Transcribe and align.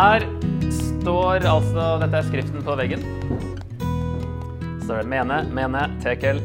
Her 0.00 0.22
står 0.72 1.44
altså 1.44 1.82
Dette 2.00 2.16
er 2.16 2.24
skriften 2.24 2.62
på 2.64 2.72
veggen. 2.78 3.02
Så 4.80 4.86
står 4.86 5.02
det 5.02 5.10
mene, 5.12 5.36
mene, 5.52 5.82
tekel, 6.00 6.38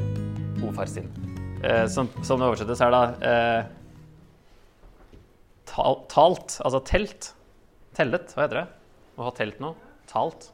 ofarsin. 0.68 1.06
Eh, 1.64 1.86
som, 1.88 2.10
som 2.28 2.42
det 2.42 2.50
oversettes 2.50 2.82
her, 2.84 2.92
da 2.92 3.30
eh, 3.30 3.70
tal, 5.72 6.02
Talt, 6.12 6.58
altså 6.68 6.82
telt. 6.90 7.30
Tellet, 7.96 8.34
hva 8.36 8.44
heter 8.44 8.60
det? 8.60 8.66
Å 9.16 9.30
ha 9.30 9.32
telt 9.38 9.62
noe. 9.64 9.94
Talt. 10.12 10.50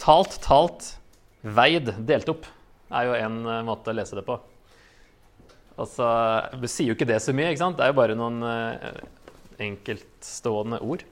Talt, 0.00 0.38
talt, 0.46 0.88
veid, 1.44 1.90
delt 2.08 2.32
opp, 2.32 2.48
er 2.96 3.10
jo 3.10 3.18
en 3.18 3.36
eh, 3.44 3.60
måte 3.68 3.92
å 3.92 3.98
lese 3.98 4.16
det 4.16 4.24
på. 4.24 4.38
Altså, 5.76 6.08
Du 6.56 6.64
sier 6.64 6.94
jo 6.94 6.96
ikke 6.96 7.10
det 7.12 7.20
så 7.26 7.36
mye, 7.36 7.52
ikke 7.52 7.66
sant? 7.66 7.76
Det 7.76 7.84
er 7.84 7.92
jo 7.92 8.00
bare 8.00 8.16
noen 8.16 8.40
eh, 8.54 9.04
enkeltstående 9.68 10.80
ord. 10.80 11.04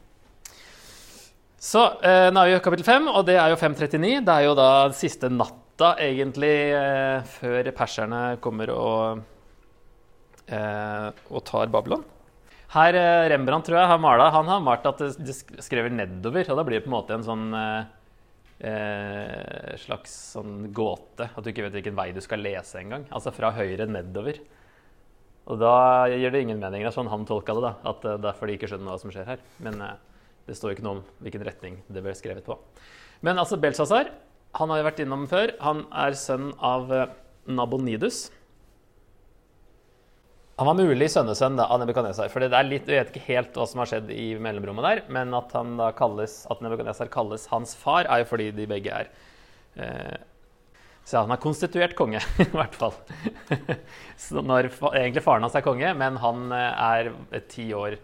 Så 1.65 1.81
eh, 2.05 2.29
nå 2.29 2.43
er 2.43 2.51
vi 2.51 2.57
i 2.59 2.63
kapittel 2.65 2.85
5, 2.85 3.07
og 3.09 3.23
det 3.25 3.39
er 3.41 3.49
jo 3.49 3.57
539. 3.57 4.19
Det 4.27 4.33
er 4.35 4.45
jo 4.45 4.57
da 4.59 4.69
siste 4.97 5.31
natta, 5.33 5.95
egentlig, 6.05 6.53
eh, 6.77 7.25
før 7.39 7.71
perserne 7.77 8.21
kommer 8.45 8.73
og, 8.75 9.23
eh, 10.45 11.09
og 11.31 11.45
tar 11.49 11.73
Babylon. 11.73 12.05
Her 12.75 12.99
eh, 13.01 13.25
Rembrandt 13.33 13.71
tror 13.71 13.79
jeg 13.81 13.91
har 13.95 14.03
malt 14.03 14.35
han 14.35 14.53
har 14.53 14.63
malt 14.67 14.87
at 14.91 15.03
det, 15.17 15.39
skrever 15.65 15.95
nedover. 15.95 16.45
Og 16.53 16.61
da 16.61 16.69
blir 16.69 16.83
det 16.83 16.85
på 16.85 16.93
en 16.93 16.99
måte 16.99 17.17
en 17.17 17.25
sånn 17.25 17.49
eh, 17.57 17.91
eh, 18.69 19.75
slags 19.87 20.13
sånn 20.37 20.67
gåte. 20.75 21.31
At 21.33 21.41
du 21.41 21.53
ikke 21.55 21.65
vet 21.71 21.79
hvilken 21.81 21.97
vei 21.97 22.11
du 22.13 22.21
skal 22.25 22.45
lese 22.45 22.83
engang. 22.83 23.09
Altså 23.09 23.33
fra 23.33 23.55
høyre 23.57 23.89
nedover. 23.89 24.43
Og 25.49 25.65
da 25.65 25.77
gir 26.13 26.29
det 26.35 26.45
ingen 26.45 26.61
mening. 26.61 26.85
Det 26.85 26.93
er 26.93 26.99
sånn 27.01 27.13
han 27.13 27.25
tolka 27.25 27.57
det. 27.57 27.71
da, 27.71 27.77
At 27.89 28.05
det 28.05 28.19
er 28.19 28.27
derfor 28.33 28.53
de 28.53 28.59
ikke 28.59 28.69
skjønner 28.69 28.93
hva 28.93 29.01
som 29.01 29.15
skjer 29.15 29.33
her. 29.33 29.49
Men 29.65 29.81
det 30.49 30.57
står 30.59 30.75
ikke 30.75 30.85
noe 30.87 30.99
om 30.99 31.03
hvilken 31.25 31.45
retning 31.47 31.81
det 31.89 32.05
ble 32.05 32.15
skrevet 32.17 32.47
på. 32.47 32.59
Men 33.25 33.41
altså 33.41 33.57
Belshazzar, 33.61 34.11
han 34.55 34.71
har 34.71 34.81
jo 34.81 34.87
vært 34.87 35.03
innom 35.03 35.29
før. 35.31 35.55
Han 35.65 35.85
er 36.05 36.17
sønn 36.19 36.51
av 36.63 36.93
eh, 36.93 37.13
Nabonidus. 37.51 38.27
Han 40.55 40.69
var 40.69 40.77
mulig 40.79 41.09
sønnesønn 41.11 41.59
av 41.59 41.81
Nebukadnesar. 41.83 42.29
For 42.31 42.45
det 42.45 42.55
er 42.55 42.69
litt, 42.69 42.87
jeg 42.87 43.01
vet 43.01 43.09
ikke 43.11 43.33
helt 43.33 43.57
hva 43.59 43.65
som 43.67 43.81
har 43.83 43.91
skjedd 43.91 44.13
i 44.15 44.27
mellomrommet 44.39 44.87
der, 44.87 45.01
men 45.17 45.35
at, 45.35 45.51
han 45.57 45.81
kalles, 45.99 46.45
at 46.53 46.63
Nebukadnesar 46.63 47.11
kalles 47.11 47.49
hans 47.51 47.75
far, 47.79 48.07
er 48.07 48.23
jo 48.23 48.29
fordi 48.31 48.53
de 48.55 48.69
begge 48.71 48.95
er 48.95 49.11
eh, 49.75 50.15
Så 51.05 51.25
han 51.25 51.35
er 51.35 51.43
konstituert 51.43 51.97
konge, 51.99 52.23
i 52.45 52.47
hvert 52.53 52.79
fall. 52.79 52.95
Når, 54.53 54.71
egentlig 54.93 55.25
faren 55.27 55.43
hans 55.49 55.59
er 55.59 55.67
konge, 55.67 55.91
men 55.99 56.23
han 56.23 56.47
eh, 56.55 56.87
er 57.03 57.45
ti 57.51 57.67
år, 57.75 57.99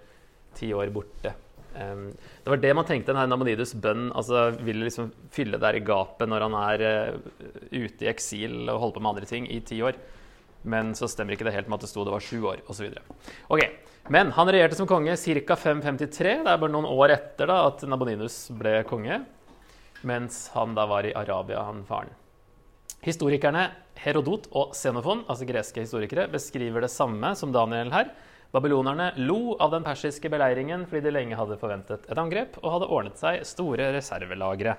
ti 0.59 0.73
år 0.75 0.91
borte. 0.97 1.37
Um, 1.75 2.09
det 2.45 2.51
var 2.51 2.63
det 2.63 2.73
man 2.75 2.87
tenkte 2.89 3.13
denne 3.13 3.29
Namonidus' 3.31 3.77
bønn 3.79 4.09
altså 4.11 4.49
ville 4.59 4.89
liksom 4.89 5.13
fylle 5.31 5.61
der 5.63 5.79
i 5.79 5.83
gapet 5.87 6.27
når 6.27 6.47
han 6.49 6.57
er 6.59 6.83
uh, 6.83 7.45
ute 7.71 8.07
i 8.07 8.11
eksil 8.11 8.65
og 8.65 8.81
holder 8.83 8.97
på 8.97 9.05
med 9.05 9.11
andre 9.13 9.29
ting 9.31 9.47
i 9.47 9.61
ti 9.63 9.79
år. 9.87 9.99
Men 10.63 10.93
så 10.99 11.09
stemmer 11.09 11.37
ikke 11.37 11.47
det 11.49 11.55
helt 11.55 11.71
med 11.71 11.79
at 11.79 11.87
det 11.87 11.93
sto 11.93 12.05
det 12.05 12.13
var 12.13 12.25
sju 12.25 12.41
år 12.51 12.65
osv. 12.69 12.91
Okay. 13.49 13.71
Men 14.11 14.33
han 14.35 14.49
regjerte 14.51 14.77
som 14.77 14.89
konge 14.91 15.15
ca. 15.17 15.57
553. 15.57 16.41
Det 16.43 16.51
er 16.51 16.61
bare 16.61 16.73
noen 16.73 16.89
år 16.89 17.15
etter 17.15 17.49
da, 17.49 17.61
at 17.69 17.85
Nabonidus 17.87 18.49
ble 18.59 18.81
konge. 18.89 19.21
Mens 20.09 20.49
han 20.57 20.75
da 20.75 20.87
var 20.89 21.07
i 21.07 21.15
Arabia, 21.17 21.63
han 21.69 21.85
faren. 21.89 22.11
Historikerne 23.05 23.69
Herodot 24.01 24.49
og 24.57 24.75
Xenofon, 24.77 25.23
altså 25.29 25.47
greske 25.49 25.85
historikere, 25.85 26.27
beskriver 26.33 26.85
det 26.85 26.93
samme 26.93 27.33
som 27.37 27.53
Daniel 27.53 27.93
her. 27.93 28.11
Babylonerne 28.51 29.13
lo 29.23 29.55
av 29.63 29.71
den 29.75 29.85
persiske 29.87 30.31
beleiringen 30.33 30.87
fordi 30.91 31.05
de 31.07 31.15
lenge 31.15 31.39
hadde 31.39 31.59
forventet 31.61 32.09
et 32.11 32.19
angrep 32.19 32.59
og 32.65 32.73
hadde 32.75 32.89
ordnet 32.91 33.21
seg 33.21 33.45
store 33.47 33.93
reservelagre. 33.95 34.75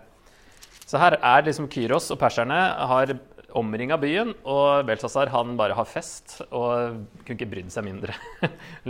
Så 0.83 0.99
her 0.99 1.15
er 1.15 1.45
liksom 1.45 1.69
Kyros 1.71 2.09
og 2.11 2.19
perserne 2.19 2.57
har 2.91 3.13
omringa 3.55 3.97
byen, 3.99 4.33
og 4.47 4.85
Belshazzar 4.87 5.31
han 5.31 5.55
bare 5.59 5.75
har 5.75 5.87
fest 5.87 6.39
og 6.49 7.03
kunne 7.23 7.37
ikke 7.37 7.49
brydd 7.51 7.71
seg 7.73 7.85
mindre. 7.87 8.15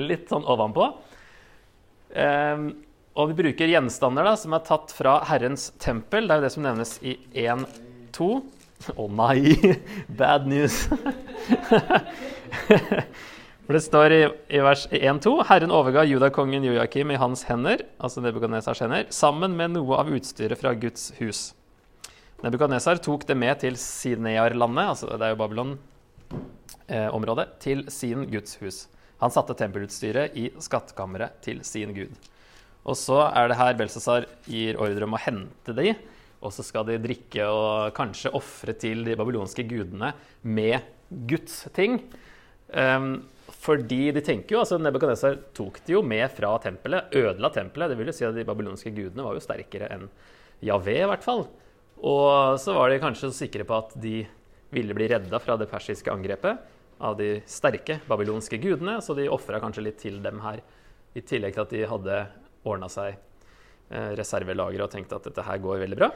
Litt 0.10 0.30
sånn 0.32 0.46
ovenpå. 0.50 0.88
Um, 2.12 2.66
og 3.18 3.32
vi 3.32 3.38
bruker 3.42 3.70
gjenstander 3.72 4.26
da, 4.28 4.36
som 4.40 4.56
er 4.56 4.64
tatt 4.66 4.94
fra 4.96 5.20
Herrens 5.30 5.70
tempel. 5.84 6.28
Det 6.28 6.36
er 6.36 6.42
jo 6.42 6.48
det 6.48 6.54
som 6.56 6.66
nevnes 6.66 6.96
i 7.04 7.18
1.2. 7.44 8.32
Å 8.92 8.96
oh, 8.98 9.12
nei! 9.14 9.54
Bad 10.22 10.50
news. 10.50 10.88
For 13.72 13.80
det 13.80 13.86
står 13.86 14.12
i, 14.12 14.26
i 14.52 14.60
vers 14.60 14.82
1-2.: 14.92 15.48
Herren 15.48 15.72
overga 15.72 16.04
judakongen 16.04 16.68
Joakim 16.68 17.08
i 17.16 17.20
hans 17.22 17.46
hender, 17.48 17.80
altså 18.04 18.20
Nebukadnesars 18.20 18.84
hender, 18.84 19.08
sammen 19.16 19.56
med 19.56 19.72
noe 19.78 19.96
av 19.96 20.12
utstyret 20.12 20.60
fra 20.60 20.76
Guds 20.76 21.16
hus. 21.22 21.56
Nebukadnesar 22.44 23.00
tok 23.00 23.24
det 23.30 23.38
med 23.40 23.64
til 23.64 23.80
Sinearlandet, 23.80 24.92
altså 24.92 25.16
det 25.16 25.24
er 25.24 25.32
jo 25.32 25.40
Babylon-området, 25.40 27.48
eh, 27.48 27.56
til 27.64 27.88
sin 27.88 28.28
Guds 28.28 28.60
hus. 28.60 28.92
Han 29.24 29.32
satte 29.32 29.56
tempelutstyret 29.64 30.36
i 30.36 30.52
skattkammeret 30.60 31.40
til 31.48 31.64
sin 31.64 31.96
gud. 31.96 32.12
Og 32.84 33.00
så 33.00 33.32
er 33.32 33.48
det 33.48 33.56
her 33.64 33.72
Belsazar 33.80 34.28
gir 34.52 34.76
ordre 34.84 35.08
om 35.08 35.16
å 35.16 35.24
hente 35.30 35.72
de, 35.80 35.96
og 36.44 36.52
så 36.52 36.60
skal 36.60 36.92
de 36.92 37.00
drikke 37.08 37.48
og 37.48 37.96
kanskje 37.96 38.36
ofre 38.36 38.76
til 38.76 39.08
de 39.08 39.16
babylonske 39.16 39.64
gudene 39.64 40.12
med 40.44 40.84
Guds 41.08 41.72
ting. 41.72 42.04
Um, 42.76 43.32
fordi 43.62 44.10
de 44.16 44.22
tenker 44.26 44.56
jo, 44.56 44.64
altså 44.64 44.80
Nebukadnesar 44.82 45.36
tok 45.54 45.84
det 45.86 45.94
jo 45.94 46.02
med 46.06 46.26
fra 46.34 46.56
tempelet, 46.64 47.12
ødela 47.14 47.52
tempelet. 47.54 47.92
Det 47.92 47.98
vil 48.00 48.10
jo 48.10 48.16
si 48.18 48.26
at 48.26 48.34
de 48.34 48.46
babylonske 48.48 48.90
gudene 48.96 49.26
var 49.26 49.36
jo 49.38 49.44
sterkere 49.44 49.90
enn 49.94 50.08
Javé, 50.66 50.96
i 51.04 51.10
hvert 51.10 51.26
fall. 51.26 51.44
Og 52.02 52.58
så 52.62 52.74
var 52.74 52.90
de 52.90 53.02
kanskje 53.02 53.30
så 53.30 53.44
sikre 53.44 53.66
på 53.70 53.78
at 53.78 53.94
de 54.02 54.24
ville 54.74 54.96
bli 54.98 55.10
redda 55.12 55.38
fra 55.44 55.60
det 55.62 55.68
persiske 55.70 56.10
angrepet 56.10 56.64
av 57.02 57.18
de 57.20 57.36
sterke 57.50 58.00
babylonske 58.08 58.58
gudene, 58.62 58.98
så 59.02 59.14
de 59.18 59.28
ofra 59.30 59.60
kanskje 59.62 59.84
litt 59.86 60.00
til 60.02 60.18
dem 60.24 60.42
her. 60.42 60.64
I 61.14 61.22
tillegg 61.22 61.54
til 61.54 61.66
at 61.66 61.76
de 61.76 61.84
hadde 61.92 62.22
ordna 62.66 62.90
seg 62.90 63.14
reservelager 63.92 64.18
reservelagre 64.22 64.86
og 64.86 64.92
tenkte 64.94 65.18
at 65.18 65.26
dette 65.28 65.44
her 65.44 65.58
går 65.62 65.82
veldig 65.82 65.98
bra. 66.00 66.08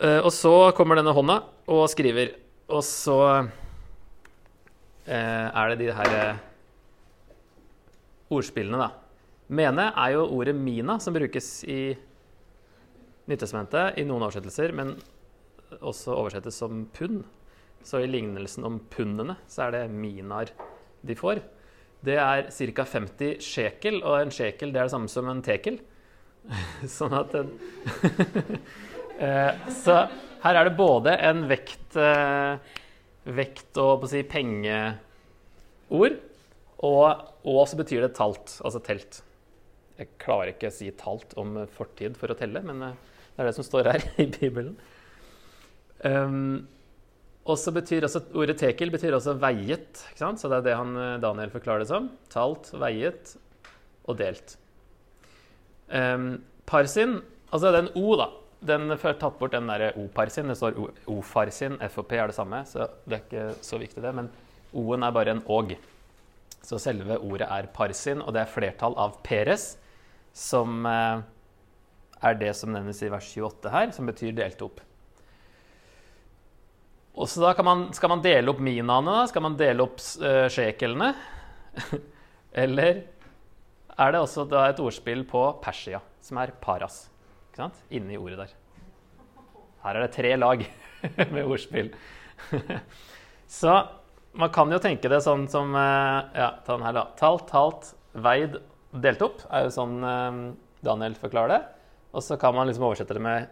Eh, 0.00 0.20
og 0.24 0.30
så 0.32 0.72
kommer 0.74 0.96
denne 0.96 1.12
hånda 1.12 1.36
og 1.74 1.82
skriver, 1.92 2.32
og 2.72 2.80
så 2.86 3.18
Eh, 3.36 3.65
er 5.14 5.70
det 5.70 5.78
de 5.80 5.92
her 5.94 6.14
eh, 6.18 6.44
ordspillene, 8.32 8.80
da. 8.80 8.90
Mene 9.46 9.90
er 9.94 10.16
jo 10.16 10.26
ordet 10.34 10.56
mina, 10.58 10.98
som 10.98 11.14
brukes 11.14 11.60
i 11.70 11.94
Nyttestamentet 13.26 13.98
i 13.98 14.04
noen 14.06 14.22
oversettelser, 14.22 14.70
men 14.74 14.92
også 15.80 16.14
oversettes 16.14 16.58
som 16.62 16.84
pund. 16.94 17.24
Så 17.86 18.02
i 18.02 18.10
lignelsen 18.10 18.66
om 18.66 18.80
pundene 18.90 19.36
så 19.50 19.66
er 19.66 19.74
det 19.74 19.84
minar 19.90 20.50
de 21.06 21.14
får. 21.18 21.42
Det 22.06 22.16
er 22.22 22.50
ca. 22.50 22.86
50 22.86 23.42
sjekel, 23.42 24.00
og 24.02 24.20
en 24.20 24.34
sjekel 24.34 24.72
det 24.74 24.80
er 24.80 24.88
det 24.88 24.94
samme 24.94 25.10
som 25.10 25.30
en 25.30 25.42
tekel. 25.42 25.80
sånn 26.98 27.14
at 27.18 27.34
en 27.34 27.50
eh, 29.26 29.52
Så 29.74 29.96
her 30.44 30.58
er 30.60 30.68
det 30.68 30.76
både 30.78 31.16
en 31.26 31.46
vekt 31.50 31.96
vekt 33.26 33.78
og 33.80 34.00
på 34.02 34.08
å 34.08 34.10
si, 34.10 34.22
pengeord. 34.26 36.18
Og, 36.86 37.24
og 37.48 37.62
så 37.70 37.78
betyr 37.78 38.04
det 38.04 38.14
talt, 38.18 38.58
altså 38.60 38.82
telt. 38.84 39.20
Jeg 39.96 40.12
klarer 40.20 40.52
ikke 40.52 40.70
å 40.70 40.76
si 40.76 40.90
talt 40.98 41.32
om 41.40 41.56
fortid 41.72 42.18
for 42.20 42.32
å 42.32 42.36
telle, 42.38 42.60
men 42.66 42.82
eh, 42.84 42.96
det 43.34 43.42
er 43.42 43.50
det 43.50 43.56
som 43.56 43.66
står 43.66 43.90
her 43.94 44.06
i 44.24 44.28
Bibelen. 44.32 44.76
Um, 46.04 46.66
og 47.46 47.56
så 47.62 47.72
betyr 47.72 48.04
også, 48.04 48.26
Ordet 48.36 48.58
tekel 48.60 48.90
betyr 48.92 49.14
også 49.16 49.36
veiet. 49.40 50.02
Så 50.18 50.50
det 50.50 50.58
er 50.58 50.66
det 50.66 50.76
han, 50.76 50.92
eh, 51.00 51.18
Daniel 51.22 51.52
forklarer 51.54 51.84
det 51.84 51.90
som. 51.90 52.10
Talt, 52.32 52.70
veiet 52.76 53.36
og 54.06 54.18
delt. 54.20 54.58
Um, 55.86 56.42
parsin, 56.66 57.20
altså 57.48 57.70
det 57.70 57.78
er 57.78 57.84
en 57.86 57.94
O, 57.96 58.18
da 58.18 58.32
den 58.66 58.94
får 58.98 59.18
tatt 59.20 59.38
bort 59.38 59.54
den 59.54 59.68
der 59.70 59.92
O-parsin. 59.98 60.50
Det 60.50 60.58
står 60.58 60.78
O-farsin. 61.10 61.78
FOP 61.92 62.12
er 62.16 62.30
det 62.30 62.36
samme, 62.36 62.62
så 62.68 62.88
det 63.06 63.18
er 63.18 63.22
ikke 63.24 63.46
så 63.64 63.80
viktig, 63.80 64.02
det. 64.04 64.12
Men 64.16 64.30
O-en 64.76 65.06
er 65.06 65.14
bare 65.14 65.36
en 65.36 65.44
og. 65.46 65.76
Så 66.66 66.80
selve 66.82 67.18
ordet 67.22 67.46
er 67.46 67.70
parsin, 67.74 68.22
og 68.22 68.34
det 68.34 68.42
er 68.42 68.50
flertall 68.50 68.96
av 68.98 69.20
peres, 69.26 69.76
som 70.36 70.82
eh, 70.90 71.22
er 72.26 72.38
det 72.40 72.52
som 72.58 72.72
nevnes 72.74 73.02
i 73.06 73.10
vers 73.12 73.28
28 73.30 73.72
her, 73.72 73.92
som 73.94 74.08
betyr 74.10 74.34
delt 74.36 74.62
opp. 74.66 74.82
Og 77.16 77.30
så 77.32 77.40
da 77.40 77.64
man, 77.64 77.88
Skal 77.96 78.12
man 78.12 78.22
dele 78.24 78.52
opp 78.52 78.60
minaene? 78.60 79.12
da? 79.20 79.26
Skal 79.30 79.44
man 79.46 79.56
dele 79.56 79.86
opp 79.86 80.02
uh, 80.20 80.46
sjekelene? 80.52 81.14
Eller 82.62 83.06
er 83.96 84.12
det 84.12 84.20
også 84.20 84.44
et 84.66 84.80
ordspill 84.84 85.24
på 85.28 85.46
Persia, 85.62 86.02
som 86.20 86.42
er 86.42 86.52
paras? 86.60 87.06
Ikke 87.56 87.70
sant? 87.70 87.78
Inni 87.88 88.18
ordet 88.20 88.36
der. 88.36 88.50
Her 89.80 89.96
er 89.96 90.02
det 90.04 90.12
tre 90.12 90.34
lag 90.36 90.60
med 91.32 91.46
ordspill. 91.46 91.86
Så 93.48 93.72
man 94.36 94.50
kan 94.52 94.68
jo 94.68 94.80
tenke 94.84 95.08
det 95.08 95.22
sånn 95.24 95.46
som 95.48 95.72
eh, 95.72 96.18
Ja, 96.36 96.50
ta 96.66 96.76
den 96.76 96.84
her, 96.84 96.92
da. 96.98 97.04
Talt, 97.16 97.46
talt, 97.48 97.94
veid, 98.12 98.58
delt 98.92 99.24
opp 99.24 99.40
er 99.48 99.64
jo 99.64 99.72
sånn 99.72 100.04
eh, 100.04 100.42
Daniel 100.84 101.16
forklarer 101.16 101.54
det. 101.54 101.62
Og 102.12 102.26
så 102.28 102.36
kan 102.36 102.52
man 102.52 102.68
liksom 102.68 102.84
oversette 102.90 103.16
det 103.16 103.24
med 103.24 103.48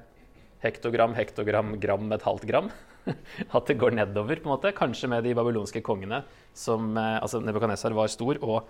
hektogram, 0.60 1.16
hektogram, 1.16 1.72
gram 1.80 2.12
et 2.12 2.28
halvt 2.28 2.44
gram. 2.50 2.68
At 3.56 3.72
det 3.72 3.78
går 3.80 3.96
nedover, 3.96 4.36
på 4.36 4.50
en 4.50 4.56
måte. 4.58 4.76
Kanskje 4.76 5.08
med 5.14 5.24
de 5.24 5.32
babylonske 5.32 5.80
kongene 5.86 6.26
som 6.52 6.92
eh, 6.92 7.22
Altså, 7.22 7.40
Nebukadnesar 7.40 7.96
var 7.96 8.12
stor 8.12 8.44
og 8.44 8.68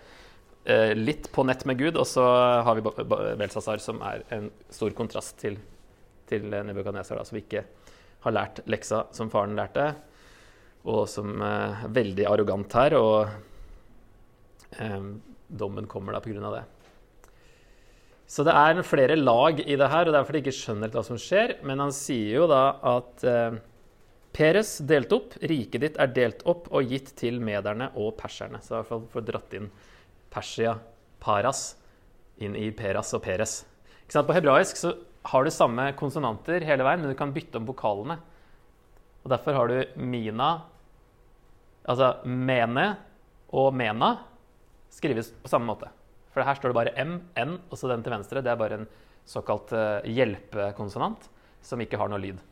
litt 0.96 1.26
på 1.32 1.43
nett 1.44 1.66
med 1.69 1.76
Gud, 1.76 1.99
og 2.00 2.06
så 2.08 2.22
har 2.64 2.78
vi 2.78 2.82
Belsazar, 3.37 3.82
som 3.84 3.99
er 4.00 4.22
en 4.32 4.46
stor 4.72 4.94
kontrast 4.96 5.37
til, 5.43 5.58
til 6.31 6.46
Nebukadnesar, 6.49 7.20
som 7.28 7.37
ikke 7.37 7.66
har 8.25 8.34
lært 8.34 8.62
leksa 8.70 9.05
som 9.14 9.31
faren 9.32 9.56
lærte, 9.58 9.90
og 10.84 11.05
som 11.08 11.37
eh, 11.40 11.84
er 11.84 11.93
veldig 11.96 12.28
arrogant 12.28 12.76
her. 12.76 12.96
Og 12.99 14.81
eh, 14.81 15.11
dommen 15.49 15.88
kommer 15.90 16.16
da 16.16 16.22
pga. 16.25 16.52
det. 16.56 16.64
Så 18.26 18.44
det 18.46 18.55
er 18.56 18.82
flere 18.87 19.17
lag 19.20 19.60
i 19.60 19.76
det 19.76 19.90
her, 19.93 20.08
og 20.08 20.17
derfor 20.17 20.34
de 20.34 20.44
ikke 20.44 20.56
skjønner 20.56 20.93
hva 20.93 21.05
som 21.06 21.20
skjer. 21.20 21.58
Men 21.64 21.84
han 21.84 21.94
sier 21.94 22.40
jo 22.40 22.50
da 22.50 22.64
at 22.96 23.25
eh, 23.28 23.62
Peres 24.34 24.81
delt 24.82 25.12
opp, 25.14 25.37
riket 25.46 25.84
ditt 25.84 25.99
er 26.02 26.08
delt 26.10 26.40
opp 26.50 26.64
og 26.75 26.88
gitt 26.90 27.12
til 27.20 27.37
mederne 27.38 27.93
og 27.94 28.17
perserne. 28.19 28.58
Så 28.58 28.72
i 28.72 28.76
hvert 28.81 28.88
fall 28.88 29.05
får 29.12 29.26
dratt 29.28 29.55
inn 29.55 29.69
Persia, 30.34 30.76
Paras, 31.22 31.76
inn 32.42 32.56
i 32.58 32.70
Peras 32.75 33.14
og 33.14 33.22
Peres. 33.25 33.62
På 34.10 34.34
hebraisk 34.34 34.78
så 34.81 34.92
har 35.31 35.44
du 35.44 35.50
samme 35.54 35.88
konsonanter 35.96 36.64
hele 36.66 36.84
veien, 36.84 37.00
men 37.00 37.12
du 37.12 37.19
kan 37.19 37.32
bytte 37.32 37.60
om 37.60 37.69
vokalene. 37.69 38.19
Og 39.25 39.31
Derfor 39.32 39.56
har 39.56 39.70
du 39.70 40.00
mina, 40.04 40.50
altså 41.88 42.10
mene 42.26 42.88
og 43.54 43.70
mena 43.76 44.10
skrives 44.92 45.31
på 45.40 45.50
samme 45.50 45.70
måte. 45.70 45.88
For 46.34 46.44
her 46.44 46.58
står 46.58 46.72
det 46.72 46.76
bare 46.76 46.94
M, 46.98 47.14
N, 47.38 47.56
og 47.70 47.78
så 47.78 47.88
den 47.88 48.02
til 48.04 48.12
venstre. 48.12 48.42
Det 48.42 48.50
er 48.50 48.58
bare 48.58 48.81
en 48.82 48.88
såkalt 49.25 49.72
uh, 49.72 50.02
hjelpekonsonant 50.04 51.31
som 51.64 51.81
ikke 51.81 51.98
har 52.00 52.10
noe 52.10 52.20
lyd. 52.20 52.42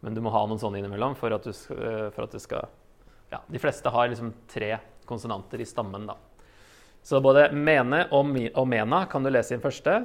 Men 0.00 0.16
du 0.16 0.22
må 0.24 0.32
ha 0.32 0.46
noen 0.48 0.60
sånne 0.62 0.80
innimellom 0.80 1.18
for 1.18 1.34
at 1.36 1.44
du, 1.44 1.50
uh, 1.50 2.08
for 2.14 2.24
at 2.24 2.32
du 2.32 2.40
skal 2.40 2.70
ja, 3.30 3.42
De 3.46 3.60
fleste 3.62 3.90
har 3.92 4.08
liksom 4.10 4.32
tre 4.50 4.72
konsonanter 5.06 5.60
i 5.62 5.68
stammen, 5.68 6.08
da. 6.08 6.16
Så 7.02 7.20
både 7.24 7.48
mene 7.56 8.04
og, 8.14 8.34
og 8.54 8.66
mena 8.68 9.04
kan 9.10 9.24
du 9.24 9.30
lese 9.32 9.54
i 9.54 9.56
den 9.56 9.64
første. 9.64 10.02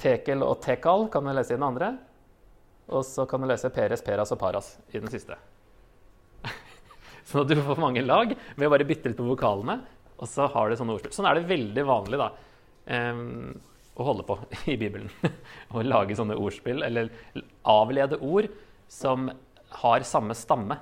Tekel 0.00 0.42
og 0.42 0.58
tekal 0.64 1.06
kan 1.12 1.26
du 1.26 1.32
lese 1.34 1.54
i 1.54 1.58
den 1.58 1.66
andre. 1.66 1.94
Og 2.92 3.04
så 3.06 3.24
kan 3.28 3.40
du 3.40 3.48
lese 3.48 3.70
peres, 3.72 4.02
peras 4.04 4.32
og 4.34 4.40
paras 4.40 4.74
i 4.92 5.00
den 5.00 5.12
siste. 5.12 5.36
sånn 7.28 7.44
at 7.44 7.52
du 7.52 7.62
får 7.64 7.80
mange 7.80 8.02
lag 8.04 8.34
ved 8.34 8.66
å 8.66 8.72
bare 8.72 8.88
bytte 8.88 9.12
litt 9.12 9.20
på 9.20 9.28
vokalene. 9.28 9.78
Og 10.18 10.28
så 10.30 10.48
har 10.50 10.70
du 10.70 10.76
sånne 10.78 10.96
ordspill. 10.96 11.14
Sånn 11.14 11.28
er 11.30 11.38
det 11.38 11.48
veldig 11.48 11.86
vanlig 11.88 12.20
da, 12.20 12.28
um, 13.14 13.54
å 13.94 14.08
holde 14.10 14.26
på 14.26 14.36
i 14.74 14.76
Bibelen. 14.80 15.10
å 15.74 15.86
lage 15.86 16.18
sånne 16.18 16.36
ordspill, 16.38 16.84
eller 16.86 17.10
avlede 17.70 18.20
ord 18.20 18.50
som 18.90 19.30
har 19.80 20.06
samme 20.06 20.36
stamme. 20.38 20.78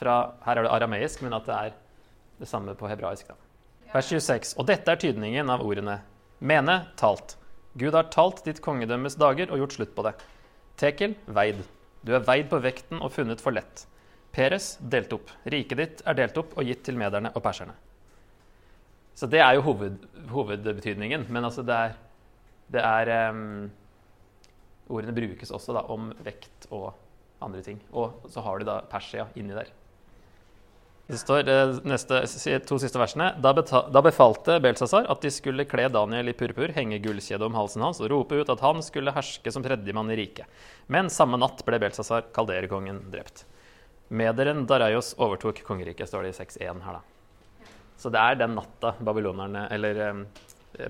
Fra, 0.00 0.18
her 0.42 0.58
er 0.58 0.66
det 0.66 0.74
arameisk, 0.74 1.22
men 1.22 1.36
at 1.36 1.46
det 1.46 1.56
er 1.56 1.80
det 2.40 2.48
samme 2.50 2.74
på 2.74 2.88
hebraisk. 2.90 3.30
Da. 3.30 3.51
Vers 3.92 4.08
26. 4.08 4.54
Og 4.56 4.64
dette 4.70 4.88
er 4.88 5.00
tydningen 5.00 5.50
av 5.52 5.60
ordene. 5.60 5.98
Mene, 6.40 6.78
talt. 6.96 7.34
Gud 7.76 7.92
har 7.92 8.08
talt 8.12 8.40
ditt 8.46 8.62
kongedømmes 8.64 9.18
dager 9.20 9.52
og 9.52 9.60
gjort 9.60 9.76
slutt 9.76 9.92
på 9.96 10.04
det. 10.06 10.14
Tekel, 10.80 11.16
veid. 11.28 11.60
Du 12.00 12.14
er 12.16 12.24
veid 12.24 12.48
på 12.48 12.60
vekten 12.64 13.02
og 13.04 13.12
funnet 13.12 13.44
for 13.44 13.52
lett. 13.52 13.84
Peres, 14.32 14.78
delt 14.80 15.12
opp. 15.12 15.28
Riket 15.44 15.80
ditt 15.82 16.00
er 16.08 16.16
delt 16.16 16.40
opp 16.40 16.56
og 16.56 16.64
gitt 16.64 16.80
til 16.88 16.96
mederne 16.96 17.34
og 17.36 17.44
perserne. 17.44 17.76
Så 19.12 19.28
det 19.28 19.42
er 19.44 19.58
jo 19.58 19.66
hoved, 19.68 20.00
hovedbetydningen. 20.32 21.28
Men 21.28 21.50
altså 21.50 21.60
det 21.60 21.76
er, 21.76 21.94
det 22.72 22.86
er 22.88 23.12
um, 23.28 23.68
Ordene 24.92 25.12
brukes 25.16 25.52
også 25.52 25.76
da, 25.76 25.84
om 25.92 26.08
vekt 26.24 26.66
og 26.72 26.90
andre 27.44 27.60
ting. 27.64 27.76
Og 27.92 28.24
så 28.32 28.40
har 28.44 28.58
du 28.58 28.68
da 28.68 28.80
Persia 28.88 29.28
inni 29.36 29.52
der. 29.52 29.68
Det 31.10 31.18
står 31.18 31.48
eh, 31.50 31.78
neste, 31.88 32.20
to 32.68 32.78
siste 32.80 33.00
versene. 33.00 33.32
Da, 33.42 33.52
da 33.52 34.02
befalte 34.04 34.58
Belsazar 34.62 35.08
at 35.12 35.24
de 35.24 35.32
skulle 35.34 35.66
kle 35.68 35.88
Daniel 35.92 36.30
i 36.30 36.36
purpur, 36.36 36.72
henge 36.76 37.00
gullkjede 37.02 37.46
om 37.46 37.56
halsen 37.58 37.82
hans 37.84 38.00
og 38.00 38.12
rope 38.12 38.38
ut 38.38 38.52
at 38.52 38.62
han 38.64 38.82
skulle 38.86 39.14
herske 39.14 39.52
som 39.52 39.64
tredjemann 39.64 40.12
i 40.14 40.18
riket. 40.22 40.62
Men 40.86 41.10
samme 41.12 41.40
natt 41.40 41.64
ble 41.66 41.80
Belsazar, 41.82 42.28
kalderkongen, 42.34 43.02
drept. 43.12 43.44
Mederen 44.12 44.66
Daraios 44.68 45.14
overtok 45.18 45.62
kongeriket, 45.66 46.08
står 46.08 46.28
det 46.28 46.34
i 46.34 46.38
6.1 46.38 46.82
her, 46.84 47.00
da. 47.00 47.72
Så 47.98 48.10
det 48.12 48.20
er 48.20 48.38
den 48.40 48.56
natta 48.58 48.94
babylonerne, 49.00 49.66
eller 49.74 50.00
eh, 50.06 50.22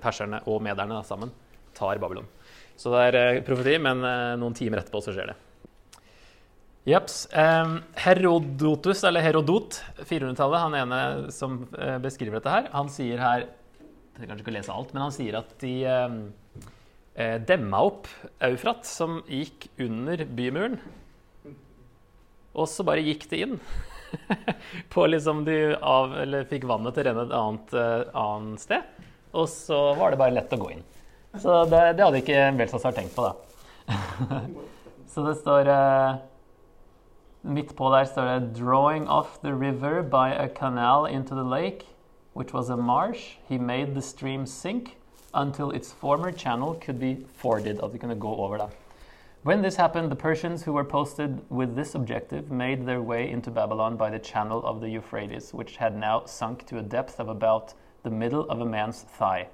perserne 0.02 0.42
og 0.48 0.62
mederne 0.64 0.96
da, 0.96 1.06
sammen 1.06 1.32
tar 1.76 2.00
Babylon. 2.02 2.28
Så 2.76 2.92
det 2.92 3.02
er 3.08 3.18
eh, 3.20 3.40
profeti, 3.46 3.76
men 3.82 4.04
eh, 4.06 4.34
noen 4.40 4.56
timer 4.56 4.82
etterpå 4.82 5.02
så 5.04 5.14
skjer 5.14 5.32
det. 5.32 5.38
Jeps. 6.84 7.26
Eh, 7.26 7.74
Herodotus, 7.94 9.04
eller 9.04 9.22
Herodot, 9.22 9.78
400-tallet, 10.02 10.62
han 10.64 10.74
ene 10.80 11.00
som 11.34 11.60
eh, 11.78 11.98
beskriver 12.02 12.40
dette 12.40 12.54
her, 12.54 12.70
han 12.74 12.90
sier 12.90 13.22
her 13.22 13.46
Jeg 14.18 14.28
kanskje 14.28 14.42
ikke 14.42 14.56
lese 14.56 14.74
alt, 14.74 14.90
men 14.92 15.04
han 15.06 15.14
sier 15.14 15.38
at 15.38 15.54
de 15.62 15.76
eh, 15.88 16.16
eh, 17.14 17.38
demma 17.46 17.84
opp 17.86 18.10
Eufrat, 18.48 18.82
som 18.88 19.20
gikk 19.30 19.70
under 19.80 20.24
bymuren. 20.26 20.76
Og 22.52 22.68
så 22.68 22.84
bare 22.84 23.04
gikk 23.06 23.28
det 23.30 23.44
inn. 23.46 23.56
på 24.92 25.06
liksom 25.06 25.44
de 25.46 25.74
av, 25.74 26.18
eller 26.20 26.44
fikk 26.50 26.66
vannet 26.68 26.92
til 26.92 27.06
å 27.06 27.08
renne 27.08 27.22
et 27.24 27.36
annet, 27.36 27.72
uh, 27.72 28.10
annet, 28.20 28.60
sted. 28.60 29.06
Og 29.32 29.48
så 29.48 29.78
var 29.96 30.12
det 30.12 30.20
bare 30.20 30.36
lett 30.36 30.52
å 30.52 30.58
gå 30.60 30.74
inn. 30.74 30.82
Så 31.40 31.62
det, 31.70 31.80
det 31.96 32.04
hadde 32.04 32.20
ikke 32.20 32.42
Belsazar 32.58 32.92
tenkt 32.92 33.16
på, 33.16 33.24
da. 33.24 33.96
så 35.14 35.24
det 35.24 35.38
står 35.40 35.70
uh, 35.72 36.20
Står 37.44 38.38
det 38.38 38.54
'Drawing 38.54 39.08
off 39.08 39.40
the 39.42 39.52
river 39.52 40.00
by 40.00 40.30
a 40.30 40.48
canal 40.48 41.06
into 41.06 41.34
the 41.34 41.42
lake, 41.42 41.86
which 42.34 42.54
was 42.54 42.70
a 42.70 42.76
marsh, 42.76 43.36
he 43.48 43.58
made 43.58 43.94
the 43.94 44.00
stream 44.00 44.46
sink 44.46 44.96
until 45.34 45.72
its 45.72 45.92
former 45.92 46.30
channel 46.30 46.74
could 46.74 47.00
be 47.00 47.26
forded'. 47.34 47.82
At 47.82 47.92
de 47.92 47.98
kunne 47.98 48.14
gå 48.14 48.36
over 48.38 48.58
da. 48.58 48.68
When 49.42 49.60
this 49.60 49.74
happened, 49.74 50.08
the 50.08 50.16
Persians 50.16 50.62
who 50.62 50.72
were 50.72 50.84
posted 50.84 51.40
with 51.50 51.74
this 51.74 51.96
objective 51.96 52.52
made 52.52 52.86
their 52.86 53.02
way 53.02 53.28
into 53.28 53.50
Babylon 53.50 53.96
by 53.96 54.08
the 54.08 54.20
channel 54.20 54.64
of 54.64 54.80
the 54.80 54.88
Euphrates, 54.88 55.52
which 55.52 55.78
had 55.78 55.96
now 55.96 56.24
sunk 56.26 56.64
to 56.66 56.78
a 56.78 56.82
depth 56.82 57.18
of 57.18 57.28
about 57.28 57.74
the 58.04 58.10
middle 58.10 58.48
of 58.48 58.60
a 58.60 58.64
man's 58.64 59.02
thigh. 59.02 59.48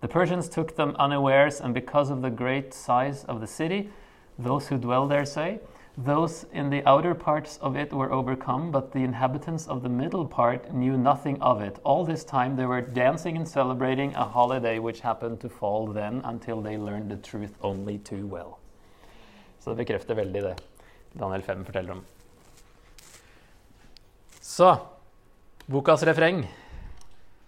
The 0.00 0.08
Persians 0.08 0.48
took 0.48 0.74
them 0.74 0.96
unawares, 0.98 1.60
and 1.60 1.72
because 1.72 2.10
of 2.10 2.20
the 2.20 2.30
great 2.30 2.74
size 2.74 3.24
of 3.24 3.40
the 3.40 3.46
city, 3.46 3.90
those 4.36 4.66
who 4.66 4.76
dwell 4.76 5.06
there 5.06 5.24
say, 5.24 5.60
those 5.96 6.44
in 6.52 6.68
the 6.70 6.84
outer 6.84 7.14
parts 7.14 7.58
of 7.62 7.76
it 7.76 7.92
were 7.92 8.12
overcome, 8.12 8.70
but 8.70 8.92
the 8.92 9.02
inhabitants 9.02 9.66
of 9.66 9.82
the 9.82 9.88
middle 9.88 10.26
part 10.26 10.72
knew 10.72 10.96
nothing 10.96 11.40
of 11.40 11.62
it. 11.62 11.78
All 11.84 12.04
this 12.04 12.24
time 12.24 12.56
they 12.56 12.66
were 12.66 12.82
dancing 12.82 13.36
and 13.36 13.48
celebrating 13.48 14.14
a 14.14 14.24
holiday 14.24 14.78
which 14.78 15.00
happened 15.00 15.40
to 15.40 15.48
fall 15.48 15.86
then 15.86 16.20
until 16.24 16.60
they 16.60 16.76
learned 16.76 17.10
the 17.10 17.16
truth 17.16 17.54
only 17.62 17.98
too 17.98 18.26
well. 18.26 18.58
Så 19.60 19.70
det 19.70 19.76
bekrefter 19.76 20.14
veldig 20.14 20.42
det 20.42 20.54
Daniel 21.18 21.42
5 21.42 21.64
forteller 21.64 21.92
om. 21.92 22.04
Så 24.40 24.76
bokas 25.66 26.02
refreng. 26.02 26.44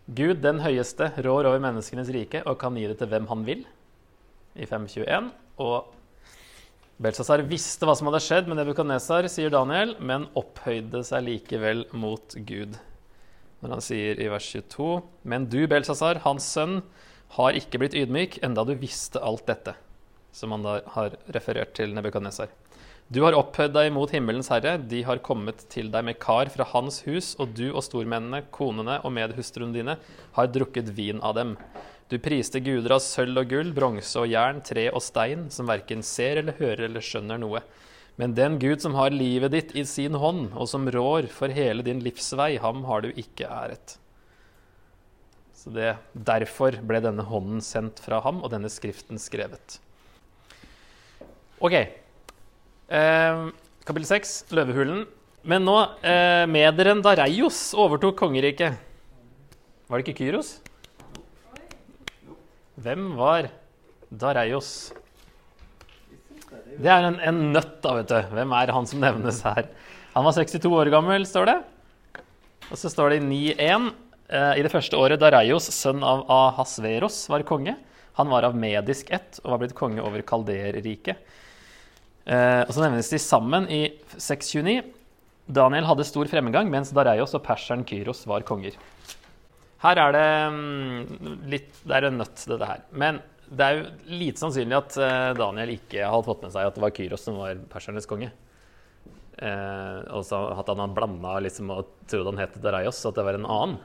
Gud 0.06 0.40
den 0.42 0.60
høyeste 0.64 1.12
rår 1.20 1.44
over 1.50 1.60
menneskenes 1.60 2.08
rike 2.08 2.40
og 2.48 2.56
kan 2.58 2.74
gi 2.74 2.88
det 2.88 2.96
til 2.98 3.12
hvem 3.12 3.28
han 3.28 3.44
vil. 3.46 3.66
I 4.56 4.66
521. 4.66 5.30
Og 5.58 5.97
Belsazar 6.98 7.44
visste 7.46 7.86
hva 7.86 7.94
som 7.94 8.08
hadde 8.10 8.18
skjedd 8.24 8.48
med 8.50 8.58
Nebukadnesar, 8.58 9.28
sier 9.30 9.52
Daniel, 9.54 9.92
men 10.02 10.24
opphøyde 10.38 11.04
seg 11.06 11.28
likevel 11.28 11.84
mot 11.94 12.34
Gud. 12.42 12.74
Når 13.62 13.74
han 13.76 13.84
sier 13.86 14.18
i 14.18 14.26
vers 14.32 14.48
22.: 14.50 14.88
Men 15.22 15.46
du, 15.46 15.60
Belsazar, 15.70 16.18
hans 16.24 16.48
sønn, 16.56 16.80
har 17.36 17.54
ikke 17.54 17.78
blitt 17.78 17.94
ydmyk, 17.94 18.40
enda 18.42 18.64
du 18.66 18.74
visste 18.80 19.22
alt 19.22 19.46
dette 19.46 19.76
som 20.34 20.52
han 20.54 20.66
da 20.66 20.80
har 20.94 21.14
referert 21.34 21.74
til 21.78 21.94
Nebukadnesar. 21.94 22.50
Du 23.08 23.22
har 23.24 23.36
opphøyd 23.38 23.72
deg 23.72 23.92
mot 23.94 24.10
himmelens 24.12 24.50
herre, 24.52 24.74
de 24.78 25.00
har 25.06 25.22
kommet 25.24 25.62
til 25.72 25.88
deg 25.94 26.04
med 26.04 26.18
kar 26.20 26.50
fra 26.52 26.66
hans 26.74 27.00
hus, 27.06 27.32
og 27.40 27.54
du 27.56 27.70
og 27.70 27.80
stormennene, 27.86 28.42
konene 28.52 28.98
og 29.00 29.14
medhustruene 29.16 29.72
dine 29.72 29.96
har 30.36 30.50
drukket 30.52 30.90
vin 30.98 31.22
av 31.24 31.38
dem. 31.38 31.54
Du 32.08 32.16
priste 32.24 32.60
guder 32.64 32.94
av 32.96 33.02
sølv 33.04 33.42
og 33.42 33.50
gull, 33.50 33.70
bronse 33.76 34.16
og 34.16 34.30
jern, 34.32 34.62
tre 34.64 34.86
og 34.88 35.02
stein, 35.04 35.48
som 35.52 35.68
verken 35.68 36.00
ser 36.06 36.40
eller 36.40 36.56
hører 36.56 36.86
eller 36.86 37.04
skjønner 37.04 37.40
noe. 37.40 37.60
Men 38.18 38.32
den 38.34 38.56
Gud 38.58 38.80
som 38.80 38.96
har 38.96 39.12
livet 39.12 39.52
ditt 39.52 39.74
i 39.76 39.84
sin 39.86 40.16
hånd, 40.16 40.54
og 40.56 40.70
som 40.70 40.88
rår 40.90 41.28
for 41.30 41.52
hele 41.52 41.84
din 41.84 42.00
livsvei, 42.02 42.54
ham 42.62 42.80
har 42.88 43.04
du 43.04 43.10
ikke 43.12 43.46
æret. 43.46 43.98
Så 45.54 45.74
det, 45.74 45.92
Derfor 46.16 46.78
ble 46.88 47.02
denne 47.04 47.26
hånden 47.28 47.60
sendt 47.62 48.00
fra 48.00 48.22
ham, 48.24 48.40
og 48.40 48.54
denne 48.54 48.70
skriften 48.72 49.20
skrevet. 49.20 49.76
OK. 51.60 51.76
Eh, 51.76 53.44
kapittel 53.84 54.08
6, 54.08 54.32
løvehulen. 54.56 55.04
Men 55.48 55.68
nå 55.68 55.76
eh, 56.00 56.48
Mederen 56.50 57.04
Dareios 57.04 57.60
overtok 57.76 58.16
kongeriket. 58.24 58.80
Var 59.88 60.00
det 60.00 60.08
ikke 60.08 60.24
Kyros? 60.24 60.56
Hvem 62.78 63.08
var 63.18 63.48
Dareios. 64.08 64.92
Det 66.78 66.86
er 66.86 67.06
en, 67.08 67.16
en 67.18 67.40
nøtt, 67.50 67.80
da, 67.82 67.96
vet 67.98 68.12
du. 68.12 68.18
Hvem 68.36 68.52
er 68.54 68.70
han 68.76 68.86
som 68.86 69.02
nevnes 69.02 69.40
her? 69.42 69.66
Han 70.14 70.26
var 70.26 70.36
62 70.36 70.70
år 70.78 70.90
gammel, 70.94 71.26
står 71.26 71.50
det. 71.50 71.56
Og 72.68 72.78
så 72.78 72.90
står 72.92 73.16
det 73.16 73.18
i 73.18 73.26
9.1. 73.58 73.88
Eh, 74.30 74.52
I 74.60 74.64
det 74.64 74.70
første 74.70 75.00
året 75.00 75.18
Dareios, 75.18 75.66
sønn 75.74 76.04
av 76.06 76.22
Ahasveros, 76.30 77.24
var 77.32 77.42
konge. 77.48 77.74
Han 78.20 78.30
var 78.30 78.46
av 78.46 78.54
medisk 78.58 79.10
ett 79.14 79.40
og 79.42 79.56
var 79.56 79.62
blitt 79.64 79.76
konge 79.78 80.04
over 80.04 80.22
kalderriket. 80.26 81.18
Eh, 82.28 82.62
og 82.62 82.70
så 82.76 82.84
nevnes 82.84 83.10
de 83.10 83.20
sammen 83.22 83.66
i 83.74 83.82
629. 84.14 84.84
Daniel 85.48 85.88
hadde 85.88 86.06
stor 86.06 86.30
fremgang, 86.30 86.70
mens 86.70 86.94
Dareios 86.94 87.34
og 87.34 87.42
perseren 87.46 87.82
Kyros 87.88 88.22
var 88.28 88.46
konger. 88.46 88.78
Her 89.82 90.00
er 90.02 90.14
det 90.16 90.28
mm, 90.54 91.42
litt 91.50 91.82
Det 91.84 91.94
er 91.94 92.08
en 92.08 92.18
nøtt, 92.18 92.46
dette 92.50 92.68
her. 92.68 92.82
Men 92.90 93.20
det 93.48 93.64
er 93.64 93.78
jo 93.78 94.16
lite 94.20 94.42
sannsynlig 94.42 94.76
at 94.76 94.96
eh, 95.00 95.30
Daniel 95.38 95.70
ikke 95.72 96.04
hadde 96.04 96.26
fått 96.26 96.42
med 96.44 96.52
seg 96.52 96.68
at 96.68 96.76
det 96.76 96.84
var 96.84 96.92
Kyros 96.96 97.22
som 97.24 97.38
var 97.40 97.60
persernes 97.70 98.08
konge. 98.08 98.28
Eh, 99.38 100.18
så 100.26 100.40
at 100.52 100.72
han 100.74 100.96
blanda 100.96 101.38
liksom, 101.44 101.70
og 101.72 101.94
trodde 102.10 102.34
han 102.34 102.42
het 102.42 102.58
Dareios, 102.60 103.00
at 103.08 103.16
det 103.16 103.24
var 103.24 103.38
en 103.38 103.48
annen. 103.48 103.78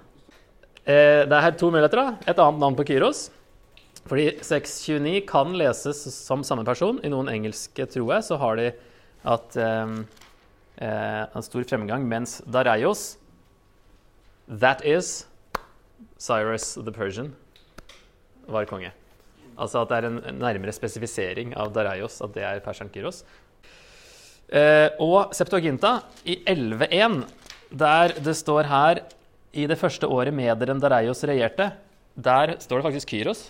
Eh, 0.83 1.23
det 1.23 1.31
er 1.31 1.45
her 1.45 1.55
to 1.55 1.71
muligheter. 1.71 2.01
da. 2.01 2.17
Et 2.27 2.39
annet 2.39 2.59
navn 2.59 2.75
på 2.75 2.87
Kyros. 2.89 3.29
Fordi 4.03 4.33
629 4.43 5.21
kan 5.29 5.53
leses 5.55 6.03
som 6.11 6.43
samme 6.43 6.65
person. 6.67 6.99
I 7.03 7.11
noen 7.13 7.31
engelske, 7.31 7.87
tror 7.87 8.17
jeg, 8.17 8.27
så 8.27 8.39
har 8.41 8.59
de 8.59 8.71
at 9.23 9.55
eh, 9.55 9.93
eh, 10.83 11.21
en 11.23 11.45
stor 11.45 11.63
fremgang, 11.69 12.07
mens 12.07 12.41
Dareios 12.43 13.13
That 14.43 14.83
is 14.83 15.23
Cyrus 16.19 16.73
the 16.79 16.93
Persian 16.93 17.33
var 18.47 18.67
konge. 18.69 18.91
Altså 19.53 19.83
at 19.83 19.91
det 19.91 19.99
er 19.99 20.09
en 20.09 20.39
nærmere 20.41 20.73
spesifisering 20.73 21.53
av 21.59 21.73
Dareios, 21.75 22.19
at 22.25 22.33
det 22.35 22.45
er 22.47 22.61
perseren 22.65 22.91
Kyros. 22.93 23.21
Eh, 24.53 24.89
og 25.01 25.33
Septuaginta 25.33 25.99
i 26.25 26.39
11.1, 26.49 27.19
der 27.73 28.15
det 28.21 28.35
står 28.37 28.69
her 28.69 29.03
i 29.53 29.67
det 29.69 29.77
første 29.77 30.09
året 30.09 30.33
mederen 30.33 30.81
Dareios 30.81 31.23
regjerte, 31.29 31.71
der 32.13 32.57
står 32.61 32.81
det 32.81 32.87
faktisk 32.87 33.13
Kyros 33.13 33.47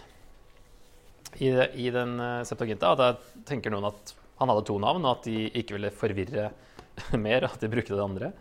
i, 1.39 1.49
i 1.49 1.89
den 1.91 2.17
uh, 2.19 2.43
Septuaginta. 2.47 2.93
Og 2.93 2.99
da 2.99 3.43
tenker 3.47 3.73
noen 3.73 3.89
at 3.89 4.13
han 4.39 4.51
hadde 4.51 4.65
to 4.67 4.77
navn, 4.81 5.03
og 5.03 5.17
at 5.17 5.27
de 5.27 5.47
ikke 5.59 5.77
ville 5.77 5.91
forvirre 5.95 6.49
mer, 7.25 7.47
at 7.47 7.59
de 7.63 7.71
brukte 7.71 7.95
det 7.95 8.03
andre. 8.03 8.31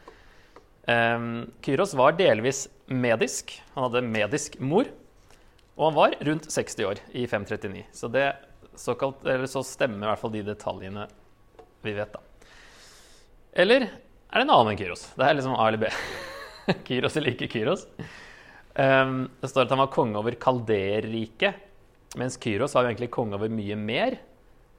Um, 0.87 1.53
Kyros 1.63 1.95
var 1.95 2.17
delvis 2.19 2.67
medisk. 2.87 3.55
Han 3.75 3.89
hadde 3.89 4.07
medisk 4.07 4.59
mor. 4.61 4.89
Og 5.77 5.89
han 5.89 5.97
var 5.97 6.17
rundt 6.29 6.51
60 6.53 6.89
år 6.89 7.03
i 7.17 7.27
539. 7.27 7.85
Så 7.93 8.11
det 8.13 8.27
såkalt, 8.77 9.25
så 9.51 9.63
stemmer 9.67 10.07
i 10.07 10.11
hvert 10.11 10.21
fall 10.21 10.35
de 10.35 10.45
detaljene 10.47 11.07
vi 11.83 11.95
vet, 11.97 12.13
da. 12.15 12.21
Eller 13.53 13.89
er 13.89 14.41
det 14.41 14.45
en 14.47 14.53
annen 14.55 14.73
enn 14.73 14.79
Kyros? 14.79 15.09
Det 15.19 15.27
er 15.27 15.37
liksom 15.37 15.57
A 15.59 15.67
eller 15.69 15.83
B. 15.83 15.89
Kyros 16.89 17.17
eller 17.19 17.35
ikke 17.35 17.51
Kyros. 17.53 17.87
Um, 18.73 19.27
det 19.43 19.51
står 19.51 19.67
at 19.67 19.75
han 19.75 19.83
var 19.83 19.91
konge 19.93 20.17
over 20.21 20.37
Kalderriket, 20.41 21.59
mens 22.21 22.39
Kyros 22.41 22.77
var 22.77 22.87
jo 22.87 22.93
egentlig 22.93 23.11
konge 23.13 23.37
over 23.37 23.53
mye 23.53 23.77
mer. 23.77 24.17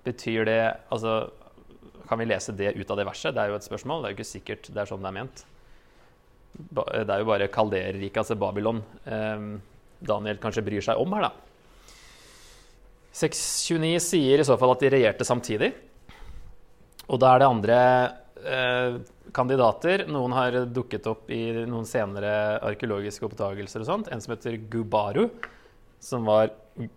Betyr 0.07 0.47
det 0.47 0.61
Altså, 0.93 1.31
kan 2.07 2.19
vi 2.19 2.29
lese 2.29 2.55
det 2.55 2.73
ut 2.77 2.89
av 2.89 2.99
det 2.99 3.07
verset? 3.07 3.35
Det 3.35 3.43
er 3.43 3.51
jo 3.51 3.59
et 3.59 3.67
spørsmål. 3.67 4.01
Det 4.01 4.07
er 4.07 4.13
jo 4.13 4.19
ikke 4.19 4.31
sikkert 4.31 4.71
det 4.71 4.81
er 4.81 4.89
sånn 4.89 5.03
det 5.03 5.11
er 5.11 5.17
ment. 5.19 5.45
Det 6.53 7.07
er 7.09 7.21
jo 7.23 7.29
bare 7.29 7.49
Kalderriket, 7.51 8.19
altså 8.21 8.37
Babylon, 8.37 8.83
um, 9.05 9.47
Daniel 10.03 10.37
kanskje 10.41 10.65
bryr 10.65 10.85
seg 10.85 10.99
om 11.01 11.15
her, 11.17 11.29
da. 11.29 11.31
629 13.13 13.99
sier 14.01 14.41
i 14.41 14.45
så 14.45 14.57
fall 14.57 14.73
at 14.73 14.83
de 14.83 14.91
regjerte 14.93 15.25
samtidig. 15.27 15.69
Og 17.11 17.19
da 17.21 17.33
er 17.33 17.41
det 17.41 17.49
andre 17.49 17.79
eh, 18.41 18.95
kandidater. 19.35 20.05
Noen 20.09 20.33
har 20.33 20.57
dukket 20.65 21.07
opp 21.11 21.29
i 21.33 21.43
noen 21.69 21.85
senere 21.85 22.57
arkeologiske 22.65 23.27
oppdagelser 23.27 23.83
og 23.83 23.89
sånt. 23.89 24.09
En 24.09 24.23
som 24.23 24.33
heter 24.33 24.57
Gubaru, 24.71 25.27
som 26.03 26.25
var 26.25 26.55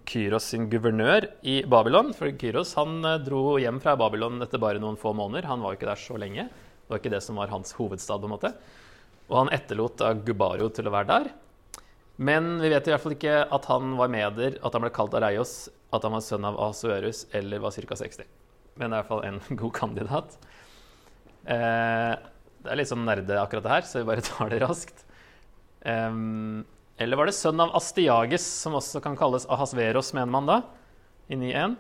Kyros 0.09 0.49
sin 0.55 0.71
guvernør 0.73 1.29
i 1.45 1.59
Babylon. 1.69 2.15
For 2.17 2.33
Kyros 2.41 2.73
han 2.81 3.03
eh, 3.05 3.21
dro 3.27 3.59
hjem 3.61 3.83
fra 3.85 3.97
Babylon 4.01 4.41
etter 4.47 4.63
bare 4.63 4.81
noen 4.83 4.97
få 5.01 5.13
måneder. 5.17 5.51
Han 5.51 5.65
var 5.65 5.75
jo 5.75 5.81
ikke 5.81 5.93
der 5.93 6.01
så 6.07 6.17
lenge. 6.21 6.49
Det 6.49 6.95
var 6.95 7.03
ikke 7.03 7.17
det 7.17 7.25
som 7.27 7.39
var 7.43 7.53
hans 7.53 7.77
hovedstad. 7.77 8.23
på 8.23 8.31
en 8.31 8.37
måte. 8.39 8.55
Og 9.27 9.41
han 9.41 9.53
etterlot 9.55 9.99
da 10.01 10.13
Gubaro 10.15 10.69
til 10.71 10.89
å 10.89 10.95
være 10.95 11.11
der. 11.11 11.33
Men 12.17 12.57
vi 12.63 12.71
vet 12.73 12.87
i 12.87 12.93
hvert 12.95 13.03
fall 13.03 13.17
ikke 13.17 13.41
at 13.53 13.67
han 13.69 13.97
var 13.99 14.13
meder, 14.13 14.57
at 14.65 14.77
han 14.77 14.85
ble 14.85 14.93
kalt 14.95 15.17
Areios, 15.19 15.67
at 15.95 16.07
han 16.07 16.15
var 16.17 16.25
sønn 16.25 16.47
av 16.49 16.57
Asuerus 16.69 17.27
eller 17.37 17.61
var 17.63 17.75
ca. 17.75 17.99
60. 17.99 18.31
Men 18.77 18.91
det 18.91 18.95
er 18.95 18.95
i 18.95 19.01
hvert 19.03 19.11
fall 19.11 19.27
en 19.27 19.43
god 19.63 19.75
kandidat. 19.77 20.39
Eh, 21.45 22.15
det 22.67 22.73
er 22.73 22.81
litt 22.81 22.91
sånn 22.91 23.05
nerde 23.07 23.37
akkurat 23.41 23.67
det 23.67 23.75
her, 23.75 23.87
så 23.89 24.01
vi 24.01 24.09
bare 24.09 24.25
tar 24.31 24.51
det 24.53 24.63
raskt. 24.65 25.05
Um, 25.87 26.65
eller 26.99 27.21
var 27.21 27.29
det 27.29 27.37
sønn 27.37 27.61
av 27.63 27.75
Astiages, 27.79 28.47
som 28.65 28.75
også 28.79 29.03
kan 29.05 29.19
kalles 29.19 29.47
Ahasveros, 29.53 30.15
mener 30.17 30.33
man 30.33 30.49
da, 30.49 30.61
i 31.29 31.37
9.1, 31.39 31.77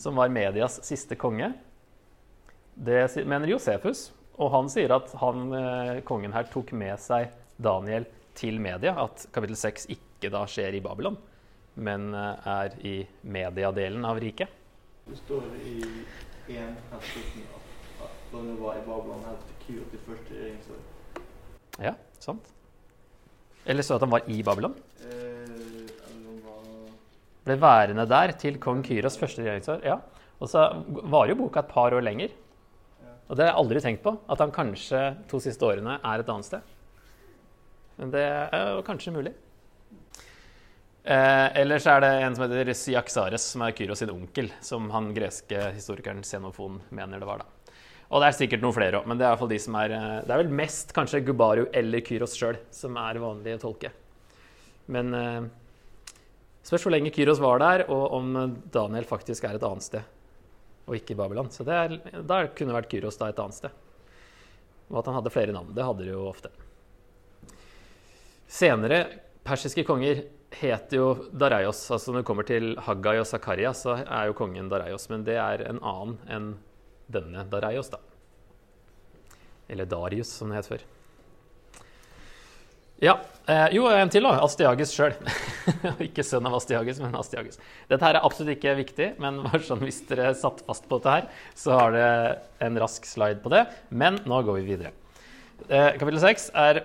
som 0.00 0.16
var 0.18 0.32
medias 0.32 0.80
siste 0.86 1.18
konge? 1.20 1.52
Det 2.76 3.04
mener 3.28 3.52
Josefus, 3.52 4.08
og 4.36 4.52
han 4.52 4.68
sier 4.72 4.92
at 4.96 5.12
han, 5.20 5.46
eh, 5.56 6.00
kongen 6.06 6.34
her 6.36 6.48
tok 6.52 6.72
med 6.76 7.00
seg 7.00 7.32
Daniel 7.56 8.04
til 8.36 8.60
media, 8.60 8.92
at 9.00 9.26
kapittel 9.32 9.56
6 9.56 9.88
ikke 9.94 10.30
da 10.32 10.44
skjer 10.50 10.76
i 10.76 10.82
Babylon, 10.84 11.16
men 11.76 12.12
eh, 12.14 12.48
er 12.52 12.76
i 12.84 12.96
mediadelen 13.22 14.04
av 14.04 14.20
riket. 14.20 14.52
Det 15.06 15.16
står 15.22 15.46
i 15.62 15.78
1 16.52 16.76
at 16.92 18.32
Daniel 18.32 18.58
var 18.60 18.76
i 18.76 18.84
Babylon 18.84 19.24
helt 19.26 19.46
til 19.66 19.82
til 19.90 20.02
første 20.06 20.34
regjeringsår. 20.34 20.82
Ja, 21.82 21.94
sant. 22.22 22.52
Eller 23.66 23.82
så 23.82 23.96
at 23.96 24.04
han 24.04 24.12
var 24.12 24.28
i 24.30 24.42
Babylon. 24.46 24.76
Eh, 25.02 25.88
var 26.44 26.60
Ble 27.46 27.56
værende 27.62 28.06
der 28.08 28.32
til 28.38 28.60
kong 28.62 28.84
Kyros 28.86 29.18
første 29.18 29.42
regjeringsår. 29.42 29.82
Ja. 29.86 29.98
Og 30.40 30.50
så 30.52 30.68
varer 30.86 31.32
jo 31.32 31.40
boka 31.40 31.64
et 31.64 31.72
par 31.72 31.94
år 31.96 32.04
lenger. 32.04 32.34
Og 33.26 33.34
det 33.34 33.42
har 33.42 33.52
jeg 33.52 33.60
aldri 33.62 33.82
tenkt 33.82 34.04
på, 34.04 34.12
at 34.30 34.42
han 34.42 34.54
kanskje 34.54 35.02
to 35.30 35.40
siste 35.42 35.66
årene 35.66 35.98
er 35.98 36.22
et 36.22 36.30
annet 36.30 36.46
sted. 36.46 36.72
Men 37.96 38.12
det 38.12 38.22
er 38.22 38.70
jo 38.76 38.84
kanskje 38.86 39.14
mulig. 39.14 39.32
Eh, 41.06 41.48
ellers 41.62 41.86
er 41.86 42.02
det 42.02 42.10
en 42.22 42.34
som 42.34 42.44
heter 42.44 42.72
Syaksares, 42.74 43.44
som 43.52 43.62
er 43.62 43.74
Kyros 43.78 44.02
sin 44.02 44.10
onkel, 44.10 44.50
som 44.62 44.88
han 44.90 45.12
greske 45.14 45.60
historikeren 45.76 46.24
Xenofon 46.26 46.80
mener 46.90 47.22
det 47.22 47.28
var. 47.28 47.44
da. 47.44 47.74
Og 48.10 48.22
det 48.22 48.28
er 48.28 48.38
sikkert 48.38 48.62
noen 48.62 48.74
flere 48.74 49.00
òg, 49.00 49.06
men 49.10 49.18
det 49.18 49.26
er 49.26 49.46
de 49.50 49.58
som 49.62 49.78
er 49.78 49.94
eh, 49.94 50.22
Det 50.26 50.34
er 50.34 50.42
vel 50.42 50.58
mest 50.62 50.92
kanskje 50.94 51.24
Gubaru 51.26 51.66
eller 51.72 52.02
Kyros 52.06 52.34
sjøl 52.38 52.58
som 52.74 52.98
er 53.02 53.22
vanlig 53.22 53.56
å 53.56 53.62
tolke. 53.62 53.92
Men 54.90 55.14
eh, 55.14 55.46
spørs 56.66 56.86
hvor 56.86 56.94
lenge 56.94 57.14
Kyros 57.14 57.42
var 57.42 57.62
der, 57.62 57.86
og 57.90 58.18
om 58.18 58.60
Daniel 58.74 59.06
faktisk 59.06 59.46
er 59.46 59.58
et 59.58 59.66
annet 59.66 59.86
sted, 59.86 60.15
og 60.86 60.96
ikke 60.96 61.14
i 61.14 61.18
Babylon. 61.18 61.50
Så 61.50 61.66
det 61.66 61.74
er, 61.74 61.98
da 62.22 62.44
kunne 62.46 62.72
det 62.72 62.78
vært 62.78 62.90
Kyros 62.92 63.18
da 63.20 63.30
et 63.30 63.42
annet 63.42 63.58
sted. 63.58 63.82
Og 64.90 65.00
at 65.00 65.10
han 65.10 65.18
hadde 65.18 65.34
flere 65.34 65.54
navn. 65.54 65.74
Det 65.74 65.84
hadde 65.86 66.06
de 66.06 66.12
jo 66.12 66.26
ofte. 66.30 66.52
Senere 68.46 69.00
persiske 69.46 69.82
konger 69.86 70.22
het 70.60 70.92
jo 70.94 71.28
Dareios. 71.34 71.80
altså 71.90 72.12
Når 72.12 72.22
det 72.22 72.28
kommer 72.28 72.46
til 72.46 72.76
Haggai 72.78 73.18
og 73.18 73.26
Zakaria, 73.26 73.72
så 73.74 73.98
er 74.04 74.28
jo 74.30 74.38
kongen 74.38 74.70
Dareios. 74.70 75.08
Men 75.10 75.26
det 75.26 75.38
er 75.42 75.66
en 75.66 75.82
annen 75.82 76.18
enn 76.30 76.52
denne 77.10 77.46
Dareios, 77.50 77.90
da. 77.90 77.98
Eller 79.68 79.88
Darius, 79.90 80.30
som 80.30 80.50
det 80.50 80.60
het 80.60 80.70
før. 80.70 80.86
Ja. 83.02 83.18
Eh, 83.46 83.66
jo, 83.76 83.84
en 83.92 84.10
til, 84.10 84.24
da. 84.24 84.38
Astiages 84.42 84.92
sjøl. 84.96 85.12
ikke 86.06 86.24
sønn 86.24 86.48
av 86.48 86.56
Astiages, 86.58 86.98
men 87.02 87.14
Astiages. 87.18 87.60
Dette 87.90 88.06
her 88.06 88.18
er 88.18 88.24
absolutt 88.26 88.56
ikke 88.56 88.76
viktig, 88.78 89.10
men 89.22 89.42
sånn, 89.68 89.84
hvis 89.84 90.00
dere 90.08 90.32
satt 90.38 90.64
fast 90.66 90.88
på 90.88 90.98
dette 90.98 91.16
her, 91.18 91.28
så 91.58 91.76
har 91.76 91.94
det 91.94 92.08
en 92.66 92.80
rask 92.80 93.06
slide 93.06 93.42
på 93.44 93.52
det. 93.52 93.66
Men 93.92 94.18
nå 94.24 94.40
går 94.48 94.60
vi 94.62 94.70
videre. 94.72 94.94
Eh, 95.68 95.92
kapittel 96.00 96.22
6 96.24 96.48
er 96.64 96.82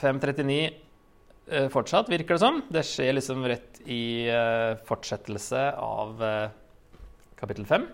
539 0.00 0.58
eh, 0.64 1.68
fortsatt, 1.72 2.10
virker 2.12 2.36
det 2.36 2.42
som. 2.42 2.64
Det 2.72 2.84
skjer 2.88 3.16
liksom 3.20 3.46
rett 3.46 3.82
i 3.86 4.26
fortsettelse 4.88 5.60
av 5.78 6.24
kapittel 7.38 7.68
5. 7.68 7.84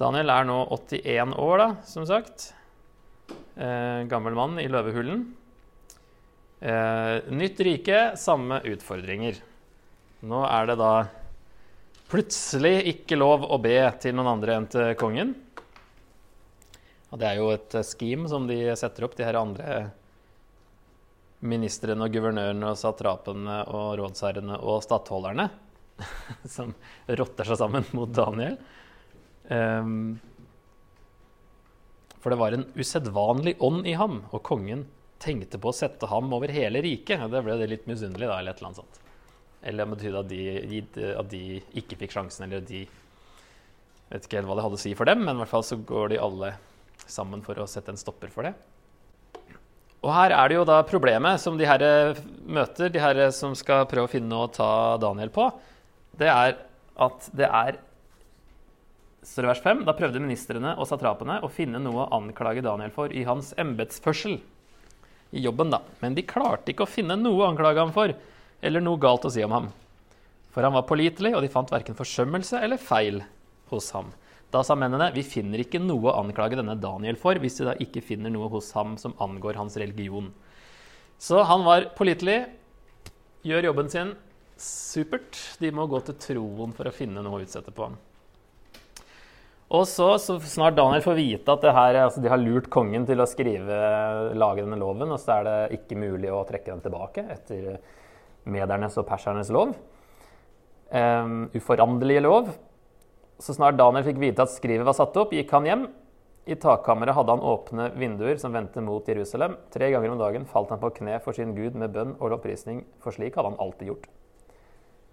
Daniel 0.00 0.32
er 0.34 0.48
nå 0.48 0.58
81 0.76 1.38
år, 1.40 1.62
da, 1.62 1.68
som 1.88 2.04
sagt. 2.08 2.50
Eh, 3.56 4.02
gammel 4.10 4.34
mann 4.34 4.58
i 4.62 4.68
løvehulen. 4.70 5.24
Eh, 6.60 7.16
nytt 7.32 7.60
rike, 7.60 8.00
samme 8.20 8.60
utfordringer. 8.68 9.40
Nå 10.20 10.42
er 10.46 10.68
det 10.68 10.76
da 10.80 10.92
plutselig 12.10 12.74
ikke 12.94 13.18
lov 13.18 13.46
å 13.48 13.58
be 13.62 13.78
til 14.02 14.16
noen 14.16 14.34
andre 14.34 14.58
enn 14.58 14.68
til 14.70 14.92
kongen. 15.00 15.32
Og 17.10 17.18
det 17.18 17.26
er 17.26 17.40
jo 17.40 17.48
et 17.54 17.80
scheme 17.86 18.28
som 18.30 18.46
de 18.46 18.60
setter 18.78 19.06
opp, 19.06 19.16
de 19.18 19.26
her 19.26 19.38
andre 19.40 19.80
ministrene 21.40 22.04
og 22.04 22.12
guvernørene 22.12 22.68
og 22.68 22.78
satrapene 22.78 23.62
og 23.72 23.94
rådsherrene 24.02 24.58
og 24.60 24.82
stattholderne 24.84 25.46
som 26.54 26.74
rotter 27.08 27.48
seg 27.48 27.58
sammen 27.62 27.86
mot 27.96 28.12
Daniel. 28.12 28.58
Um, 29.48 30.20
for 32.20 32.32
det 32.32 32.40
var 32.40 32.56
en 32.56 32.66
usedvanlig 32.76 33.56
ånd 33.64 33.86
i 33.88 33.96
ham, 33.96 34.22
og 34.30 34.42
kongen 34.46 34.86
tenkte 35.20 35.60
på 35.60 35.70
å 35.70 35.76
sette 35.76 36.08
ham 36.08 36.32
over 36.36 36.52
hele 36.52 36.82
riket. 36.84 37.22
Det 37.32 37.44
ble 37.44 37.56
det 37.60 37.68
litt 37.70 37.86
misunnelig, 37.88 38.28
da, 38.28 38.38
eller 38.40 38.54
et 38.54 38.60
eller 38.60 38.70
annet 38.70 38.82
sånt. 38.82 39.00
Eller 39.60 39.84
det 39.84 39.94
betydde 39.96 40.22
at 40.24 40.30
de, 40.30 41.04
at 41.20 41.30
de 41.32 41.44
ikke 41.80 42.00
fikk 42.04 42.16
sjansen, 42.16 42.48
eller 42.48 42.64
de 42.64 42.86
Vet 44.10 44.24
ikke 44.26 44.40
helt 44.40 44.48
hva 44.50 44.56
det 44.58 44.62
hadde 44.64 44.74
å 44.74 44.82
si 44.82 44.90
for 44.98 45.06
dem, 45.06 45.20
men 45.22 45.36
i 45.36 45.38
hvert 45.44 45.52
fall 45.52 45.62
så 45.62 45.76
går 45.86 46.08
de 46.10 46.16
alle 46.18 46.48
sammen 47.06 47.44
for 47.46 47.60
å 47.62 47.66
sette 47.70 47.92
en 47.94 48.00
stopper 48.00 48.32
for 48.34 48.42
det. 48.42 48.50
Og 50.00 50.10
her 50.10 50.34
er 50.34 50.50
det 50.50 50.56
jo 50.56 50.64
da 50.66 50.80
problemet 50.82 51.38
som 51.38 51.54
de 51.60 51.68
her 51.68 51.84
møter, 52.42 52.90
de 52.90 52.98
her 52.98 53.20
som 53.36 53.54
skal 53.54 53.84
prøve 53.86 54.08
å 54.08 54.10
finne 54.10 54.34
og 54.34 54.56
ta 54.56 54.96
Daniel 54.98 55.30
på, 55.30 55.46
det 56.18 56.26
er 56.32 56.56
at 57.06 57.28
det 57.38 57.46
er 57.46 57.78
så 59.22 59.42
vers 59.44 59.60
5, 59.60 59.84
Da 59.84 59.92
prøvde 59.96 60.22
ministrene 60.22 60.72
og 60.80 60.88
satrapene 60.88 61.40
å 61.44 61.50
finne 61.52 61.80
noe 61.82 62.06
å 62.06 62.20
anklage 62.20 62.64
Daniel 62.64 62.92
for 62.94 63.12
i 63.12 63.26
hans 63.28 63.52
embetsførsel. 63.60 64.38
I 65.30 65.42
jobben, 65.44 65.70
da. 65.70 65.82
Men 66.00 66.16
de 66.16 66.24
klarte 66.26 66.72
ikke 66.72 66.86
å 66.86 66.90
finne 66.90 67.18
noe 67.20 67.44
å 67.44 67.50
anklage 67.50 67.82
ham 67.82 67.92
for, 67.94 68.14
eller 68.64 68.82
noe 68.82 69.00
galt 69.00 69.28
å 69.28 69.32
si 69.32 69.44
om 69.44 69.52
ham. 69.54 69.68
For 70.50 70.66
han 70.66 70.74
var 70.74 70.88
pålitelig, 70.88 71.34
og 71.36 71.44
de 71.44 71.52
fant 71.52 71.70
verken 71.70 71.98
forsømmelse 71.98 72.58
eller 72.64 72.80
feil 72.82 73.20
hos 73.70 73.92
ham. 73.94 74.10
Da 74.50 74.64
sa 74.66 74.74
mennene 74.74 75.12
vi 75.14 75.22
finner 75.22 75.62
ikke 75.62 75.78
noe 75.78 76.10
å 76.10 76.16
anklage 76.24 76.58
denne 76.58 76.74
Daniel 76.80 77.20
for, 77.20 77.38
hvis 77.38 77.60
vi 77.60 77.68
da 77.68 77.76
ikke 77.78 78.02
finner 78.02 78.32
noe 78.34 78.48
hos 78.50 78.72
ham 78.74 78.96
som 78.98 79.14
angår 79.22 79.60
hans 79.60 79.78
religion. 79.78 80.32
Så 81.20 81.44
han 81.46 81.62
var 81.68 81.92
pålitelig, 81.94 82.40
gjør 83.46 83.70
jobben 83.70 83.92
sin 83.92 84.14
supert. 84.58 85.38
De 85.60 85.70
må 85.70 85.86
gå 85.86 86.00
til 86.08 86.18
troen 86.18 86.72
for 86.74 86.88
å 86.88 86.94
finne 86.94 87.22
noe 87.22 87.38
å 87.38 87.44
utsette 87.44 87.70
på 87.76 87.86
ham. 87.86 88.00
Og 89.70 89.86
så, 89.86 90.06
så 90.18 90.34
snart 90.50 90.74
Daniel 90.74 91.02
får 91.04 91.14
vite 91.14 91.54
at 91.54 91.64
her, 91.70 92.00
altså 92.02 92.22
de 92.22 92.30
har 92.32 92.40
lurt 92.42 92.66
kongen 92.74 93.04
til 93.06 93.22
å 93.22 93.28
skrive, 93.30 93.76
lage 94.34 94.64
denne 94.64 94.78
loven, 94.80 95.12
og 95.14 95.20
så 95.22 95.36
er 95.36 95.46
det 95.46 95.78
ikke 95.78 95.98
mulig 96.00 96.32
å 96.34 96.42
trekke 96.48 96.72
den 96.72 96.82
tilbake 96.82 97.22
etter 97.36 97.76
medernes 98.50 98.98
og 98.98 99.06
persernes 99.06 99.52
lov. 99.54 99.76
Um, 100.90 101.46
uforanderlige 101.54 102.24
lov. 102.24 102.50
Så 103.40 103.54
snart 103.54 103.78
Daniel 103.78 104.04
fikk 104.08 104.18
vite 104.20 104.42
at 104.42 104.52
skrivet 104.52 104.84
var 104.84 104.98
satt 104.98 105.14
opp, 105.22 105.36
gikk 105.38 105.54
han 105.54 105.68
hjem. 105.70 105.86
I 106.50 106.56
takkammeret 106.58 107.14
hadde 107.14 107.36
han 107.36 107.46
åpne 107.46 107.90
vinduer 108.00 108.40
som 108.42 108.54
vendte 108.56 108.82
mot 108.82 109.06
Jerusalem. 109.06 109.54
Tre 109.70 109.92
ganger 109.94 110.10
om 110.10 110.18
dagen 110.18 110.50
falt 110.50 110.72
han 110.74 110.80
på 110.82 110.90
kne 110.98 111.20
for 111.22 111.36
sin 111.36 111.54
Gud 111.54 111.78
med 111.78 111.94
bønn 111.94 112.16
og 112.18 112.34
lovprisning, 112.34 112.82
for 112.98 113.14
slik 113.14 113.38
hadde 113.38 113.52
han 113.52 113.62
alltid 113.62 113.92
gjort. 113.92 114.10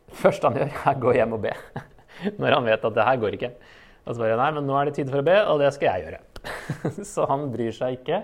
Det 0.07 0.17
første 0.17 0.49
han 0.49 0.57
gjør, 0.57 0.71
er 0.73 0.95
å 0.95 1.03
gå 1.03 1.13
hjem 1.19 1.35
og 1.37 1.43
be. 1.45 1.53
Når 2.41 2.57
han 2.57 2.71
vet 2.71 2.87
at 2.89 2.95
det 2.97 3.05
her 3.05 3.19
går 3.21 3.37
ikke. 3.37 3.51
Og 4.07 4.15
så 4.15 4.23
bare 4.23 4.39
Nei, 4.39 4.51
men 4.55 4.67
nå 4.67 4.75
er 4.79 4.87
det 4.87 4.95
tid 4.97 5.11
for 5.11 5.19
å 5.19 5.27
be, 5.27 5.35
og 5.51 5.59
det 5.59 5.73
skal 5.75 5.89
jeg 5.89 6.05
gjøre. 6.07 6.21
så 7.11 7.27
han 7.27 7.49
bryr 7.51 7.75
seg 7.75 7.99
ikke. 7.99 8.21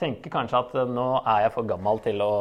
Tenker 0.00 0.32
kanskje 0.32 0.62
at 0.62 0.74
eh, 0.78 0.90
nå 0.94 1.08
er 1.20 1.44
jeg 1.44 1.54
for 1.56 1.68
gammel 1.68 2.00
til 2.04 2.22
å, 2.24 2.32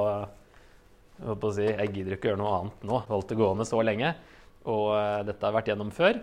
Jeg, 1.18 1.36
å 1.36 1.52
si, 1.52 1.68
Jeg 1.68 1.94
gidder 1.94 2.16
ikke 2.16 2.32
gjøre 2.32 2.42
noe 2.44 2.56
annet 2.62 2.88
nå. 2.88 3.02
Holdt 3.10 3.34
det 3.34 3.40
gående 3.40 3.68
så 3.68 3.82
lenge. 3.84 4.14
Og 4.68 4.86
uh, 4.94 5.24
dette 5.28 5.44
har 5.44 5.56
vært 5.56 5.72
gjennom 5.72 5.92
før. 5.96 6.22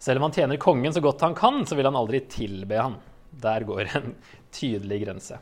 Selv 0.00 0.20
om 0.20 0.28
han 0.28 0.36
tjener 0.36 0.60
kongen 0.60 0.94
så 0.96 1.02
godt 1.04 1.24
han 1.24 1.36
kan, 1.36 1.62
så 1.68 1.76
vil 1.76 1.88
han 1.88 1.98
aldri 1.98 2.22
tilbe 2.32 2.76
han. 2.80 2.98
Der 3.40 3.64
går 3.68 3.94
en 3.96 4.14
tydelig 4.56 5.02
grense. 5.06 5.40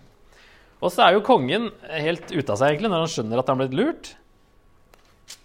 Og 0.78 0.94
så 0.94 1.02
er 1.08 1.16
jo 1.16 1.26
kongen 1.26 1.72
helt 1.90 2.30
ute 2.30 2.54
av 2.54 2.60
seg 2.60 2.76
egentlig 2.76 2.92
når 2.92 3.04
han 3.04 3.14
skjønner 3.14 3.40
at 3.40 3.50
han 3.50 3.58
har 3.58 3.66
blitt 3.66 3.78
lurt. 3.78 4.10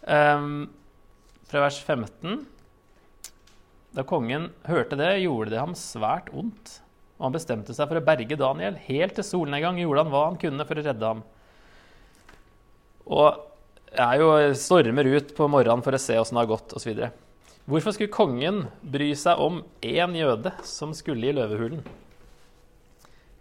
Um, 0.05 0.49
fra 1.49 1.63
vers 1.65 1.79
15 1.81 2.43
Da 3.93 4.05
kongen 4.07 4.49
hørte 4.65 4.97
det, 4.97 5.11
gjorde 5.21 5.53
det 5.53 5.61
ham 5.61 5.75
svært 5.77 6.31
ondt. 6.33 6.79
Og 7.19 7.27
han 7.27 7.35
bestemte 7.35 7.75
seg 7.77 7.89
for 7.89 7.99
å 7.99 8.05
berge 8.05 8.37
Daniel. 8.39 8.77
Helt 8.87 9.13
til 9.17 9.27
solnedgang 9.27 9.77
gjorde 9.81 10.05
han 10.05 10.13
hva 10.13 10.23
han 10.31 10.39
kunne 10.41 10.65
for 10.67 10.81
å 10.81 10.85
redde 10.85 11.11
ham. 11.11 11.21
Og 13.05 13.43
jeg 13.93 14.21
jo 14.23 14.31
stormer 14.57 15.09
ut 15.13 15.35
på 15.37 15.49
morgenen 15.51 15.85
for 15.85 15.93
å 15.93 16.01
se 16.01 16.17
åssen 16.17 16.39
det 16.39 16.45
har 16.45 16.49
gått, 16.55 16.73
osv. 16.73 17.03
Hvorfor 17.69 17.93
skulle 17.95 18.11
kongen 18.11 18.63
bry 18.81 19.11
seg 19.15 19.39
om 19.39 19.61
én 19.85 20.17
jøde 20.17 20.51
som 20.67 20.95
skulle 20.97 21.29
i 21.29 21.35
løvehulen? 21.37 21.83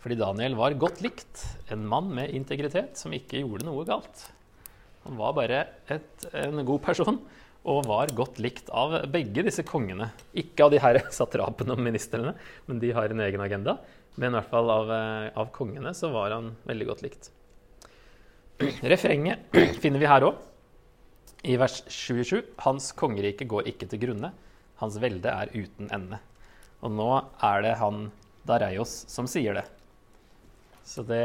Fordi 0.03 0.19
Daniel 0.19 0.59
var 0.59 0.77
godt 0.77 1.01
likt, 1.03 1.47
en 1.73 1.87
mann 1.88 2.11
med 2.12 2.35
integritet 2.35 2.99
som 3.01 3.15
ikke 3.15 3.41
gjorde 3.41 3.67
noe 3.67 3.87
galt. 3.88 4.27
Han 5.07 5.17
var 5.19 5.35
bare 5.38 5.65
et, 5.91 6.27
en 6.37 6.61
god 6.67 6.83
person 6.85 7.19
og 7.62 7.87
var 7.87 8.11
godt 8.16 8.40
likt 8.42 8.70
av 8.75 8.94
begge 9.12 9.44
disse 9.46 9.62
kongene. 9.66 10.11
Ikke 10.35 10.66
av 10.66 10.72
de 10.75 10.81
her 10.83 10.98
satrapene 11.18 11.77
og 11.77 11.83
ministrene, 11.83 12.35
men 12.66 12.81
de 12.83 12.90
har 12.96 13.12
en 13.12 13.22
egen 13.27 13.44
agenda. 13.44 13.77
Men 14.16 14.33
i 14.33 14.40
hvert 14.40 14.51
fall 14.51 14.72
av, 14.72 14.90
av 15.38 15.53
kongene 15.55 15.94
så 15.96 16.11
var 16.12 16.35
han 16.35 16.53
veldig 16.68 16.88
godt 16.90 17.05
likt. 17.07 17.31
Refrenget 18.83 19.55
finner 19.83 20.03
vi 20.03 20.11
her 20.11 20.27
òg. 20.27 20.40
I 21.42 21.57
vers 21.59 21.81
27 21.90 22.53
Hans 22.62 22.92
kongerike 22.94 23.48
går 23.51 23.66
ikke 23.72 23.88
til 23.90 23.98
grunne, 24.05 24.31
hans 24.79 24.98
velde 25.03 25.31
er 25.31 25.51
uten 25.55 25.88
ende. 25.94 26.20
Og 26.83 26.92
nå 26.94 27.09
er 27.42 27.64
det 27.64 27.79
han 27.81 28.11
Dareios 28.46 28.92
som 29.11 29.27
sier 29.31 29.59
det. 29.59 29.64
Så 30.87 31.05
det, 31.07 31.22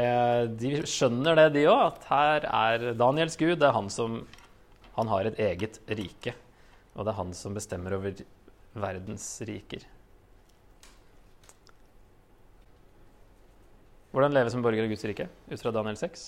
de 0.58 0.82
skjønner 0.86 1.38
det, 1.38 1.46
de 1.56 1.64
òg, 1.70 1.80
at 1.88 2.04
her 2.10 2.46
er 2.46 2.84
Daniels 2.98 3.34
gud. 3.38 3.56
Det 3.58 3.66
er 3.66 3.74
han 3.74 3.90
som 3.90 4.20
Han 4.98 5.10
har 5.12 5.28
et 5.28 5.38
eget 5.38 5.78
rike. 5.86 6.34
Og 6.98 7.06
det 7.06 7.12
er 7.12 7.20
han 7.20 7.30
som 7.36 7.54
bestemmer 7.54 7.94
over 7.94 8.18
verdens 8.74 9.26
riker. 9.46 9.84
Hvordan 14.10 14.34
leve 14.34 14.50
som 14.50 14.64
borger 14.64 14.82
av 14.82 14.90
Guds 14.90 15.04
rike 15.06 15.28
ut 15.28 15.60
fra 15.60 15.72
Daniel 15.76 15.98
6? 16.00 16.24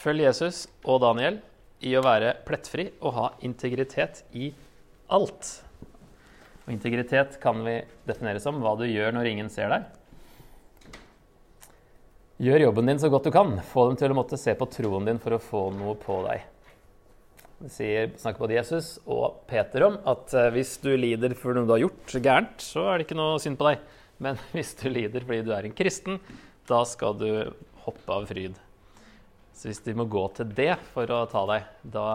Følg 0.00 0.22
Jesus 0.28 0.66
og 0.84 1.00
Daniel 1.02 1.40
i 1.84 1.96
å 1.96 2.04
være 2.04 2.36
plettfri 2.46 2.86
og 3.00 3.16
ha 3.16 3.26
integritet 3.44 4.22
i 4.36 4.52
alt. 5.10 5.56
Og 6.66 6.74
integritet 6.76 7.40
kan 7.42 7.64
vi 7.66 7.80
definere 8.06 8.42
som 8.44 8.60
hva 8.62 8.76
du 8.78 8.86
gjør 8.86 9.16
når 9.16 9.32
ingen 9.32 9.50
ser 9.52 9.72
deg. 9.72 9.88
Gjør 12.40 12.62
jobben 12.62 12.86
din 12.88 12.96
så 12.96 13.10
godt 13.12 13.26
du 13.28 13.34
kan. 13.34 13.50
Få 13.68 13.82
dem 13.90 13.98
til 14.00 14.14
å 14.14 14.16
måtte 14.16 14.38
se 14.40 14.54
på 14.56 14.64
troen 14.72 15.04
din 15.04 15.18
for 15.20 15.36
å 15.36 15.42
få 15.44 15.66
noe 15.76 15.92
på 16.00 16.22
deg. 16.24 16.46
Det 17.60 18.16
snakker 18.16 18.40
både 18.40 18.56
Jesus 18.56 18.94
og 19.04 19.42
Peter 19.50 19.84
om 19.84 19.98
at 20.08 20.32
eh, 20.32 20.48
hvis 20.54 20.78
du 20.80 20.88
lider 20.96 21.34
for 21.36 21.52
noe 21.52 21.68
du 21.68 21.74
har 21.74 21.82
gjort 21.82 22.14
gærent, 22.16 22.64
så 22.64 22.86
er 22.88 22.96
det 22.96 23.04
ikke 23.04 23.18
noe 23.20 23.36
synd 23.44 23.60
på 23.60 23.68
deg. 23.68 23.84
Men 24.24 24.40
hvis 24.56 24.72
du 24.80 24.86
lider 24.88 25.28
fordi 25.28 25.42
du 25.44 25.52
er 25.52 25.68
en 25.68 25.76
kristen, 25.76 26.16
da 26.64 26.80
skal 26.88 27.20
du 27.20 27.28
hoppe 27.84 28.16
av 28.16 28.24
fryd. 28.32 28.56
Så 29.52 29.68
hvis 29.68 29.84
de 29.84 29.98
må 30.00 30.08
gå 30.08 30.24
til 30.40 30.48
det 30.56 30.72
for 30.94 31.12
å 31.12 31.26
ta 31.28 31.44
deg, 31.52 31.68
da 31.84 32.08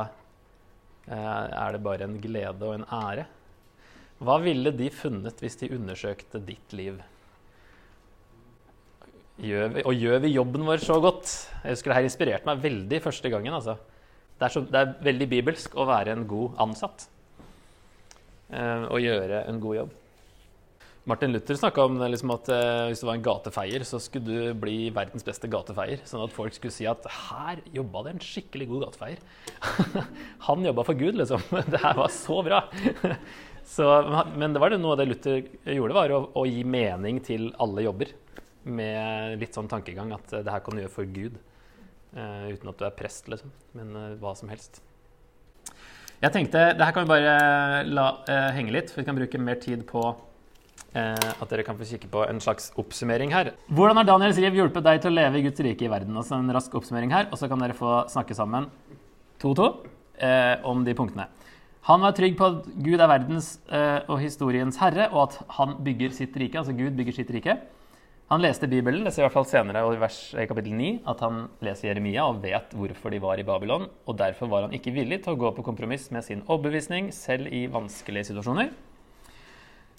eh, 1.05 1.43
er 1.53 1.77
det 1.77 1.85
bare 1.85 2.09
en 2.09 2.17
glede 2.23 2.65
og 2.65 2.79
en 2.79 2.89
ære. 2.89 3.29
Hva 4.25 4.41
ville 4.41 4.73
de 4.73 4.89
funnet 4.89 5.45
hvis 5.45 5.61
de 5.61 5.75
undersøkte 5.77 6.41
ditt 6.49 6.73
liv? 6.73 6.97
Gjør 9.35 9.73
vi, 9.73 9.83
og 9.83 9.99
gjør 9.99 10.21
vi 10.23 10.31
jobben 10.31 10.63
vår 10.63 10.83
så 10.83 10.95
godt? 11.03 11.33
Jeg 11.63 11.75
husker 11.75 11.91
Det 11.91 11.97
her 11.97 12.07
inspirerte 12.07 12.47
meg 12.47 12.63
veldig 12.63 13.01
første 13.03 13.31
gangen. 13.33 13.57
Altså. 13.57 13.75
Det, 14.39 14.47
er 14.47 14.53
så, 14.53 14.63
det, 14.63 14.79
er 14.79 14.95
veldig 15.03 15.27
bibelsk 15.31 15.75
å 15.75 15.87
være 15.89 16.15
en 16.15 16.23
god 16.27 16.55
ansatt 16.63 17.07
eh, 18.51 18.87
og 18.87 18.99
gjøre 19.03 19.45
en 19.49 19.61
god 19.63 19.79
jobb. 19.81 19.93
Martin 21.05 21.35
Luther 21.35 21.53
snakka 21.59 21.83
om 21.85 21.99
liksom 22.01 22.31
at 22.33 22.47
eh, 22.49 22.87
hvis 22.89 23.03
du 23.03 23.05
var 23.05 23.19
en 23.19 23.25
gatefeier, 23.27 23.83
så 23.85 23.99
skulle 24.01 24.25
du 24.25 24.57
bli 24.57 24.89
verdens 24.95 25.25
beste 25.27 25.49
gatefeier. 25.51 26.01
Sånn 26.09 26.23
at 26.23 26.33
folk 26.33 26.55
skulle 26.55 26.73
si 26.73 26.87
at 26.89 27.05
her 27.29 27.61
jobba 27.75 28.07
det 28.07 28.15
en 28.15 28.23
skikkelig 28.25 28.69
god 28.71 28.87
gatefeier. 28.87 29.19
Han 30.47 30.65
jobba 30.65 30.87
for 30.87 30.97
Gud, 30.97 31.19
liksom. 31.19 31.43
Det 31.75 31.83
her 31.83 31.99
var 31.99 32.13
så 32.13 32.39
bra. 32.45 32.63
Så, 33.65 33.85
men 34.37 34.53
det 34.53 34.61
var 34.61 34.69
det 34.69 34.77
noe 34.77 34.93
av 34.93 34.99
det 34.99 35.07
Luther 35.09 35.39
gjorde, 35.73 35.95
var 35.97 36.11
å, 36.13 36.19
å, 36.37 36.43
gi 36.45 36.61
mening 36.69 37.17
til 37.25 37.47
alle 37.61 37.81
jobber. 37.87 38.11
Med 38.65 39.39
litt 39.41 39.57
sånn 39.57 39.69
tankegang 39.69 40.13
at 40.15 40.31
det 40.33 40.49
her 40.49 40.63
kan 40.65 40.73
du 40.73 40.81
gjøre 40.81 40.93
for 40.93 41.09
Gud. 41.09 41.37
Uh, 42.15 42.49
uten 42.49 42.71
at 42.71 42.79
du 42.79 42.85
er 42.87 42.93
prest, 42.95 43.27
liksom. 43.29 43.51
Men 43.77 43.91
uh, 43.93 44.11
hva 44.21 44.31
som 44.37 44.49
helst. 44.49 44.81
Jeg 46.21 46.31
tenkte, 46.31 46.71
Det 46.73 46.85
her 46.85 46.95
kan 46.95 47.05
vi 47.05 47.11
bare 47.11 47.83
la 47.85 48.07
uh, 48.25 48.49
henge 48.55 48.73
litt, 48.73 48.89
for 48.89 49.03
vi 49.03 49.07
kan 49.09 49.17
bruke 49.19 49.41
mer 49.41 49.59
tid 49.61 49.83
på 49.89 50.07
Eh, 50.95 51.31
at 51.43 51.49
dere 51.51 51.63
kan 51.67 51.75
få 51.75 51.83
kikke 51.89 52.07
på 52.07 52.21
en 52.23 52.37
slags 52.39 52.69
oppsummering 52.79 53.33
her. 53.35 53.49
Hvordan 53.67 53.97
har 53.99 54.07
Daniels 54.07 54.37
liv 54.39 54.55
hjulpet 54.55 54.85
deg 54.85 55.01
til 55.03 55.11
å 55.11 55.17
leve 55.17 55.41
i 55.41 55.43
Guds 55.43 55.59
rike 55.65 55.83
i 55.83 55.89
verden? 55.91 56.15
Altså 56.15 56.37
en 56.37 56.53
rask 56.55 56.71
oppsummering 56.79 57.11
her, 57.11 57.27
og 57.27 57.39
så 57.39 57.49
kan 57.51 57.59
dere 57.59 57.75
få 57.75 58.05
snakke 58.13 58.37
sammen 58.37 58.69
to 59.41 59.51
og 59.51 59.57
to 59.59 59.65
eh, 60.23 60.55
om 60.63 60.85
de 60.87 60.95
punktene. 60.95 61.27
Han 61.89 61.99
var 62.01 62.15
trygg 62.15 62.37
på 62.39 62.47
at 62.47 62.69
Gud 62.85 62.95
er 62.95 63.11
verdens 63.11 63.57
eh, 63.67 64.07
og 64.07 64.21
historiens 64.23 64.79
herre, 64.79 65.09
og 65.11 65.25
at 65.25 65.35
han 65.57 65.75
bygger 65.83 66.15
sitt 66.15 66.39
rike. 66.39 66.61
Altså 66.61 66.77
Gud 66.77 66.95
bygger 66.95 67.19
sitt 67.19 67.35
rike. 67.35 67.57
Han 68.31 68.41
leste 68.41 68.65
Bibelen, 68.65 69.03
det 69.05 69.11
ser 69.13 69.21
i 69.21 69.25
hvert 69.27 69.35
fall 69.35 69.45
senere 69.45 69.83
i 69.93 69.99
vers 70.01 70.17
kapittel 70.49 70.73
9, 70.73 70.87
at 71.11 71.19
han 71.21 71.43
leser 71.61 71.91
Jeremia 71.91 72.23
og 72.25 72.39
vet 72.41 72.71
hvorfor 72.73 73.13
de 73.13 73.19
var 73.21 73.37
i 73.37 73.45
Babylon, 73.45 73.85
og 73.85 74.17
derfor 74.17 74.49
var 74.49 74.65
han 74.65 74.73
ikke 74.73 74.95
villig 74.95 75.19
til 75.21 75.35
å 75.35 75.39
gå 75.43 75.51
på 75.53 75.65
kompromiss 75.67 76.07
med 76.15 76.25
sin 76.25 76.41
overbevisning, 76.47 77.11
selv 77.13 77.53
i 77.53 77.67
vanskelige 77.69 78.31
situasjoner. 78.31 78.71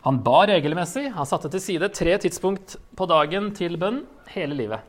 Han 0.07 0.19
ba 0.27 0.41
regelmessig. 0.51 1.09
Han 1.15 1.27
satte 1.27 1.53
til 1.55 1.63
side 1.63 1.89
tre 1.95 2.13
tidspunkt 2.23 2.77
på 2.99 3.07
dagen 3.11 3.53
til 3.55 3.79
bønn 3.79 4.05
hele 4.35 4.59
livet. 4.59 4.83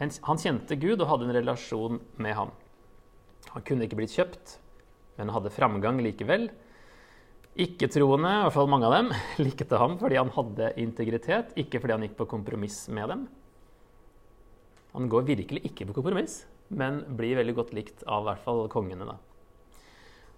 Han 0.00 0.40
kjente 0.40 0.76
Gud 0.80 1.00
og 1.00 1.08
hadde 1.12 1.28
en 1.28 1.36
relasjon 1.36 2.00
med 2.20 2.36
ham. 2.36 2.50
Han 3.52 3.64
kunne 3.64 3.86
ikke 3.86 4.00
blitt 4.00 4.16
kjøpt, 4.16 4.56
men 5.16 5.32
hadde 5.32 5.52
framgang 5.52 6.00
likevel. 6.04 6.48
Ikke-troende, 7.52 8.30
i 8.32 8.44
hvert 8.46 8.54
fall 8.54 8.70
mange 8.72 8.88
av 8.88 8.94
dem, 8.96 9.10
likte 9.44 9.76
ham 9.80 9.98
fordi 10.00 10.16
han 10.16 10.32
hadde 10.32 10.70
integritet, 10.80 11.52
ikke 11.60 11.82
fordi 11.82 11.96
han 11.98 12.06
gikk 12.06 12.16
på 12.22 12.30
kompromiss 12.30 12.86
med 12.88 13.12
dem. 13.12 13.26
Han 14.92 15.08
går 15.12 15.26
virkelig 15.28 15.60
ikke 15.68 15.88
på 15.88 15.98
kompromiss, 15.98 16.42
men 16.72 17.02
blir 17.16 17.36
veldig 17.36 17.54
godt 17.58 17.74
likt 17.76 18.06
av 18.08 18.24
i 18.24 18.30
hvert 18.30 18.46
fall 18.46 18.64
kongene. 18.72 19.08
da. 19.08 19.18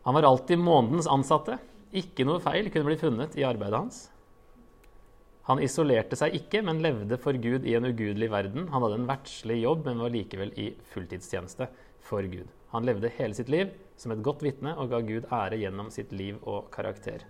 Han 0.07 0.19
var 0.19 0.27
alltid 0.27 0.59
månedens 0.59 1.09
ansatte. 1.11 1.61
Ikke 1.95 2.27
noe 2.27 2.43
feil 2.43 2.67
kunne 2.75 2.91
bli 2.91 2.99
funnet 2.99 3.39
i 3.39 3.47
arbeidet 3.47 3.79
hans. 3.79 4.01
Han 5.47 5.61
isolerte 5.63 6.17
seg 6.19 6.35
ikke, 6.39 6.63
men 6.67 6.83
levde 6.83 7.19
for 7.21 7.37
Gud 7.39 7.67
i 7.69 7.77
en 7.79 7.87
ugudelig 7.87 8.31
verden. 8.33 8.67
Han 8.73 8.83
hadde 8.83 8.99
en 9.03 9.09
verdslig 9.09 9.61
jobb, 9.63 9.87
men 9.87 10.03
var 10.03 10.15
likevel 10.15 10.55
i 10.59 10.71
fulltidstjeneste 10.91 11.69
for 12.05 12.27
Gud. 12.27 12.49
Han 12.75 12.87
levde 12.89 13.13
hele 13.19 13.37
sitt 13.37 13.53
liv 13.53 13.71
som 13.97 14.13
et 14.15 14.23
godt 14.25 14.43
vitne 14.45 14.75
og 14.79 14.91
ga 14.93 15.01
Gud 15.05 15.29
ære 15.33 15.61
gjennom 15.63 15.91
sitt 15.95 16.13
liv 16.13 16.41
og 16.43 16.71
karakter. 16.75 17.25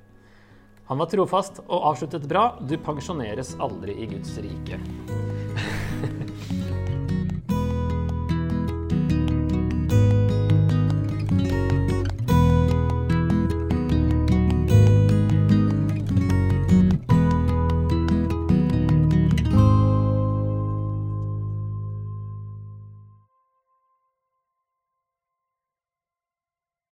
Han 0.88 1.00
var 1.00 1.09
trofast 1.09 1.62
og 1.64 1.87
avsluttet 1.92 2.27
bra. 2.29 2.59
Du 2.61 2.77
pensjoneres 2.77 3.55
aldri 3.64 3.96
i 4.05 4.09
Guds 4.11 4.37
rike. 4.44 4.81